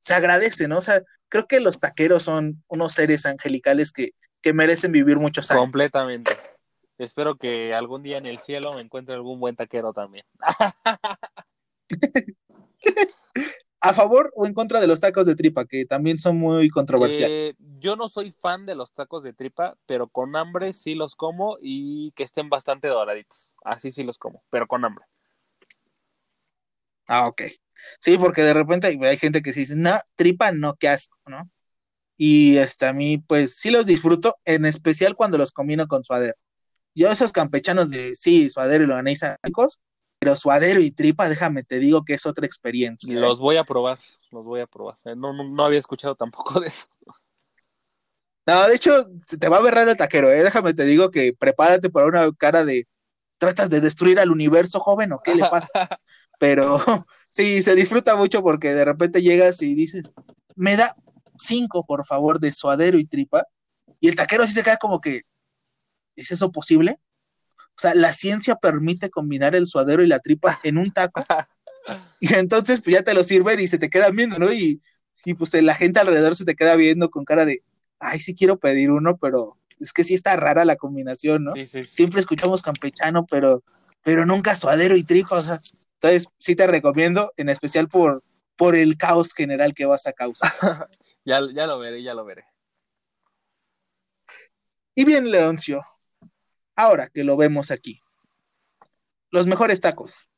[0.00, 0.78] se agradece, ¿no?
[0.78, 4.12] O sea, creo que los taqueros son unos seres angelicales que,
[4.42, 5.62] que merecen vivir muchos años.
[5.62, 6.32] Completamente.
[6.98, 10.24] Espero que algún día en el cielo me encuentre algún buen taquero también.
[13.80, 17.42] ¿A favor o en contra de los tacos de tripa, que también son muy controversiales?
[17.42, 21.14] Eh, yo no soy fan de los tacos de tripa, pero con hambre sí los
[21.14, 23.54] como y que estén bastante doraditos.
[23.64, 25.04] Así sí los como, pero con hambre.
[27.06, 27.42] Ah, ok.
[28.00, 31.48] Sí, porque de repente hay, gente que se dice, no, tripa no, qué asco, ¿no?
[32.16, 36.34] Y este, a mí, pues sí los disfruto, en especial cuando los combino con suadero.
[36.94, 39.80] Yo esos campechanos de, sí, suadero y longaniza, ricos,
[40.18, 43.12] pero suadero y tripa, déjame te digo que es otra experiencia.
[43.12, 43.16] ¿eh?
[43.16, 43.98] Los voy a probar,
[44.30, 44.98] los voy a probar.
[45.04, 46.86] Eh, No, no, no había escuchado tampoco de eso.
[48.46, 49.06] No, de hecho,
[49.38, 50.42] te va a ver raro el taquero, ¿eh?
[50.42, 52.88] Déjame te digo que prepárate para una cara de,
[53.36, 55.68] ¿tratas de destruir al universo, joven, o qué le pasa?
[56.38, 56.80] Pero
[57.28, 60.04] sí, se disfruta mucho porque de repente llegas y dices,
[60.56, 60.96] me da
[61.36, 63.44] cinco, por favor, de suadero y tripa.
[64.00, 65.22] Y el taquero sí se queda como que,
[66.16, 66.98] ¿es eso posible?
[67.78, 71.24] O sea, la ciencia permite combinar el suadero y la tripa en un taco.
[72.20, 74.52] Y entonces, pues ya te lo sirven y se te quedan viendo, ¿no?
[74.52, 74.82] Y,
[75.24, 77.62] y pues la gente alrededor se te queda viendo con cara de,
[77.98, 81.54] ay, sí quiero pedir uno, pero es que sí está rara la combinación, ¿no?
[81.54, 81.96] Sí, sí, sí.
[81.96, 83.62] Siempre escuchamos campechano, pero,
[84.02, 85.60] pero nunca suadero y tripa, o sea,
[85.94, 88.22] entonces sí te recomiendo, en especial por,
[88.54, 90.52] por el caos general que vas a causar.
[91.24, 92.44] Ya, ya lo veré, ya lo veré.
[94.94, 95.84] Y bien, Leoncio,
[96.78, 97.98] ahora que lo vemos aquí,
[99.30, 100.28] los mejores tacos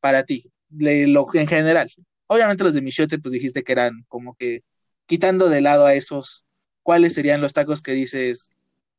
[0.00, 1.90] para ti, de lo, en general.
[2.28, 4.62] Obviamente los de Michote, pues dijiste que eran como que
[5.06, 6.44] quitando de lado a esos,
[6.84, 8.50] ¿cuáles serían los tacos que dices?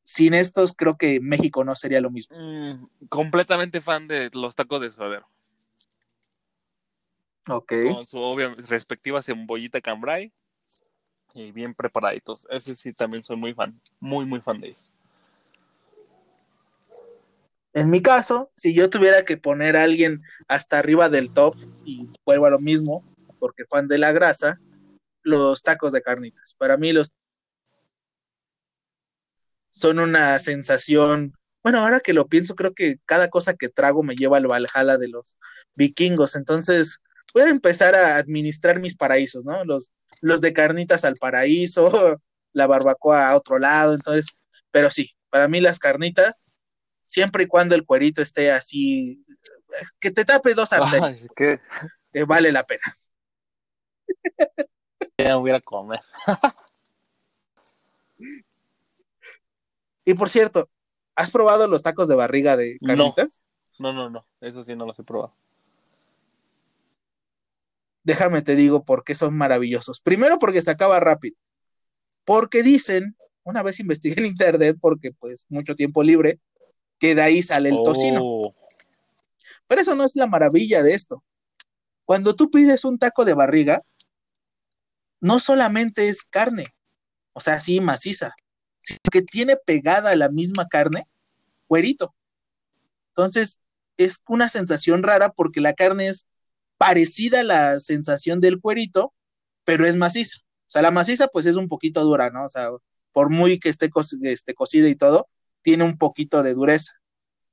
[0.03, 2.35] Sin estos, creo que México no sería lo mismo.
[2.37, 5.25] Mm, completamente fan de los tacos de suadero.
[7.47, 7.71] Ok.
[7.89, 10.33] Con su obvia respectiva cebollita cambray
[11.33, 12.45] y bien preparaditos.
[12.49, 14.90] Ese sí también soy muy fan, muy, muy fan de ellos.
[17.73, 22.09] En mi caso, si yo tuviera que poner a alguien hasta arriba del top, y
[22.25, 23.03] vuelvo a lo mismo,
[23.39, 24.59] porque fan de la grasa,
[25.23, 26.53] los tacos de carnitas.
[26.57, 27.11] Para mí los
[29.71, 31.33] son una sensación,
[31.63, 34.97] bueno, ahora que lo pienso, creo que cada cosa que trago me lleva al Valhalla
[34.97, 35.37] de los
[35.75, 36.99] vikingos, entonces
[37.33, 39.63] voy a empezar a administrar mis paraísos, ¿no?
[39.63, 39.89] Los,
[40.21, 42.19] los de carnitas al paraíso,
[42.53, 44.27] la barbacoa a otro lado, entonces,
[44.71, 46.43] pero sí, para mí las carnitas,
[47.01, 49.25] siempre y cuando el cuerito esté así,
[49.99, 51.59] que te tape dos arterias, Ay, qué
[52.13, 52.81] eh, vale la pena.
[55.17, 55.99] ya voy a comer.
[60.05, 60.69] Y por cierto,
[61.15, 62.95] ¿has probado los tacos de barriga de No.
[62.95, 63.41] carnitas?
[63.79, 65.33] No, no, no, eso sí no los he probado.
[68.03, 70.01] Déjame te digo por qué son maravillosos.
[70.01, 71.35] Primero porque se acaba rápido.
[72.25, 76.39] Porque dicen, una vez investigué en internet, porque pues mucho tiempo libre,
[77.01, 78.21] que de ahí sale el tocino.
[78.23, 78.55] Oh,
[79.67, 81.23] Pero eso no es la maravilla de esto.
[82.05, 83.81] Cuando tú pides un taco de barriga,
[85.19, 86.67] no solamente es carne,
[87.33, 88.35] o sea, sí, maciza,
[88.79, 91.07] sino que tiene pegada la misma carne,
[91.67, 92.13] cuerito.
[93.09, 93.59] Entonces,
[93.97, 96.27] es una sensación rara porque la carne es
[96.77, 99.11] parecida a la sensación del cuerito,
[99.63, 100.37] pero es maciza.
[100.39, 102.45] O sea, la maciza pues es un poquito dura, ¿no?
[102.45, 102.69] O sea,
[103.11, 105.27] por muy que esté, co esté cocida y todo,
[105.61, 106.93] tiene un poquito de dureza.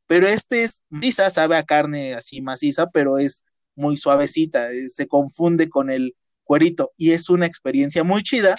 [0.07, 3.45] Pero este es maciza, sabe a carne así maciza, pero es
[3.75, 8.57] muy suavecita, eh, se confunde con el cuerito y es una experiencia muy chida.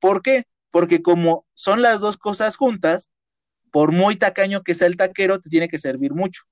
[0.00, 0.44] ¿Por qué?
[0.70, 3.08] Porque como son las dos cosas juntas,
[3.70, 6.42] por muy tacaño que sea el taquero, te tiene que servir mucho.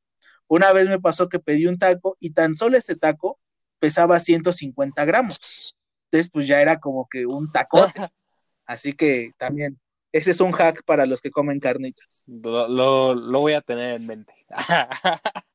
[0.49, 3.41] Una vez me pasó que pedí un taco y tan solo ese taco
[3.79, 5.75] pesaba 150 gramos.
[6.05, 7.93] Entonces, pues ya era como que un tacote.
[8.67, 9.79] Así que también,
[10.17, 12.25] ese es un hack para los que comen carnitas.
[12.27, 14.35] Lo, lo, lo voy a tener en mente.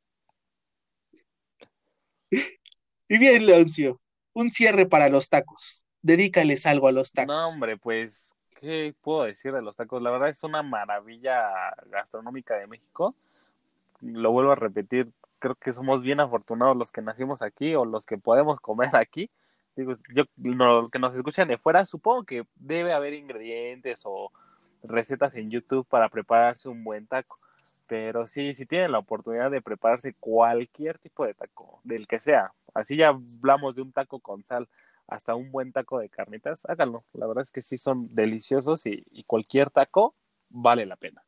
[3.11, 3.99] Y bien, Leoncio,
[4.31, 5.83] un cierre para los tacos.
[6.01, 7.35] Dedícales algo a los tacos.
[7.35, 10.01] No, hombre, pues, ¿qué puedo decir de los tacos?
[10.01, 13.13] La verdad es una maravilla gastronómica de México.
[13.99, 18.05] Lo vuelvo a repetir, creo que somos bien afortunados los que nacimos aquí o los
[18.05, 19.29] que podemos comer aquí.
[19.75, 24.31] Digo, yo, los que nos escuchan de fuera, supongo que debe haber ingredientes o
[24.83, 27.37] recetas en YouTube para prepararse un buen taco.
[27.87, 32.53] Pero sí, si tienen la oportunidad de prepararse cualquier tipo de taco, del que sea,
[32.73, 34.67] así ya hablamos de un taco con sal
[35.07, 37.03] hasta un buen taco de carnitas, háganlo.
[37.13, 40.15] La verdad es que sí son deliciosos y, y cualquier taco
[40.49, 41.23] vale la pena.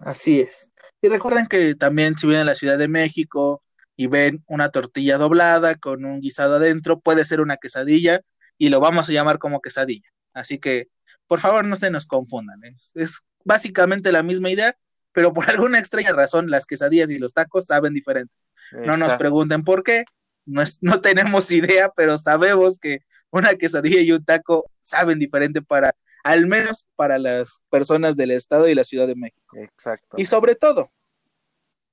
[0.00, 0.70] Así es.
[1.02, 3.62] Y recuerden que también si vienen a la Ciudad de México
[3.96, 8.20] y ven una tortilla doblada con un guisado adentro, puede ser una quesadilla
[8.58, 10.08] y lo vamos a llamar como quesadilla.
[10.38, 10.88] Así que,
[11.26, 12.62] por favor, no se nos confundan.
[12.64, 14.76] Es, es básicamente la misma idea,
[15.12, 18.48] pero por alguna extraña razón las quesadillas y los tacos saben diferentes.
[18.86, 20.04] No nos pregunten por qué,
[20.46, 23.00] no, es- no tenemos idea, pero sabemos que
[23.30, 25.92] una quesadilla y un taco saben diferente para,
[26.24, 29.56] al menos para las personas del Estado y la Ciudad de México.
[29.56, 30.16] Exacto.
[30.18, 30.90] Y sobre todo,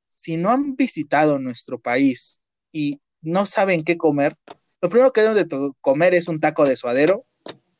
[0.09, 2.39] si no han visitado nuestro país
[2.71, 4.35] y no saben qué comer,
[4.81, 7.25] lo primero que deben de comer es un taco de suadero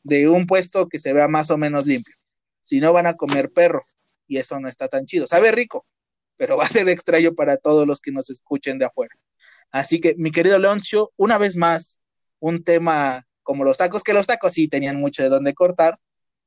[0.06, 2.14] de un puesto que se vea más o menos limpio.
[2.60, 3.84] Si no van a comer perro,
[4.28, 5.26] y eso no está tan chido.
[5.26, 5.84] Sabe rico,
[6.36, 9.14] pero va a ser extraño para todos los que nos escuchen de afuera.
[9.72, 12.00] Así que, mi querido Leoncio, una vez más,
[12.38, 15.98] un tema como los tacos, que los tacos sí tenían mucho de dónde cortar,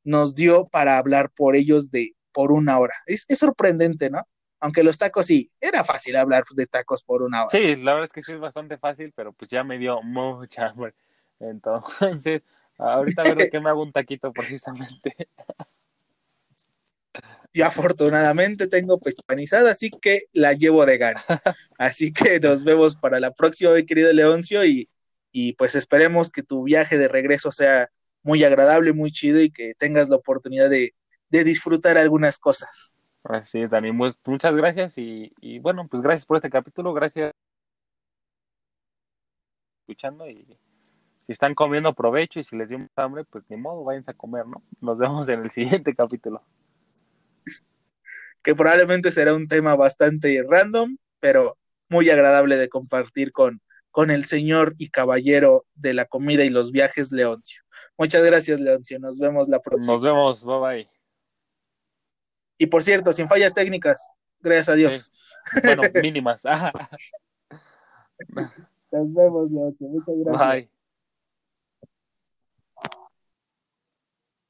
[0.04, 2.94] nos dio para hablar por ellos de por una hora.
[3.06, 4.26] Es, sorprendente, ¿no?
[4.62, 7.52] Aunque los tacos sí, era fácil hablar de tacos por una hora.
[7.52, 10.68] Sí, la verdad es que sí es bastante fácil, pero pues ya me dio mucha
[10.68, 10.94] hambre.
[11.40, 12.46] Entonces,
[12.80, 15.16] ahorita de qué me hago un taquito precisamente.
[17.54, 21.24] Yo afortunadamente tengo pecho panizada, así que la llevo de gana.
[21.80, 24.88] Así que nos vemos para la próxima, mi querido Leoncio, y,
[25.32, 27.90] y pues esperemos que tu viaje de regreso sea
[28.22, 30.94] muy agradable, muy chido y que tengas la oportunidad de,
[31.30, 32.96] de disfrutar algunas cosas.
[33.24, 37.32] Así, Dani, mu- muchas gracias y, y bueno, pues gracias por este capítulo, gracias
[39.82, 40.46] escuchando y
[41.30, 44.48] si están comiendo provecho y si les dio hambre, pues ni modo, váyanse a comer,
[44.48, 44.64] ¿no?
[44.82, 46.42] Nos vemos en el siguiente capítulo.
[48.42, 51.56] que probablemente será un tema bastante random, pero
[51.88, 53.62] muy agradable de compartir con,
[53.92, 57.62] con el señor y caballero de la comida y los viajes, Leoncio.
[57.96, 58.98] Muchas gracias, Leoncio.
[58.98, 59.94] Nos vemos la próxima.
[59.94, 60.88] Nos vemos, bye bye.
[62.58, 65.12] Y por cierto, sin fallas técnicas, gracias a Dios.
[65.64, 66.42] Bueno, mínimas.
[68.92, 69.88] Nos vemos, Leoncio.
[69.90, 70.50] Muchas gracias.
[70.50, 70.79] Bye.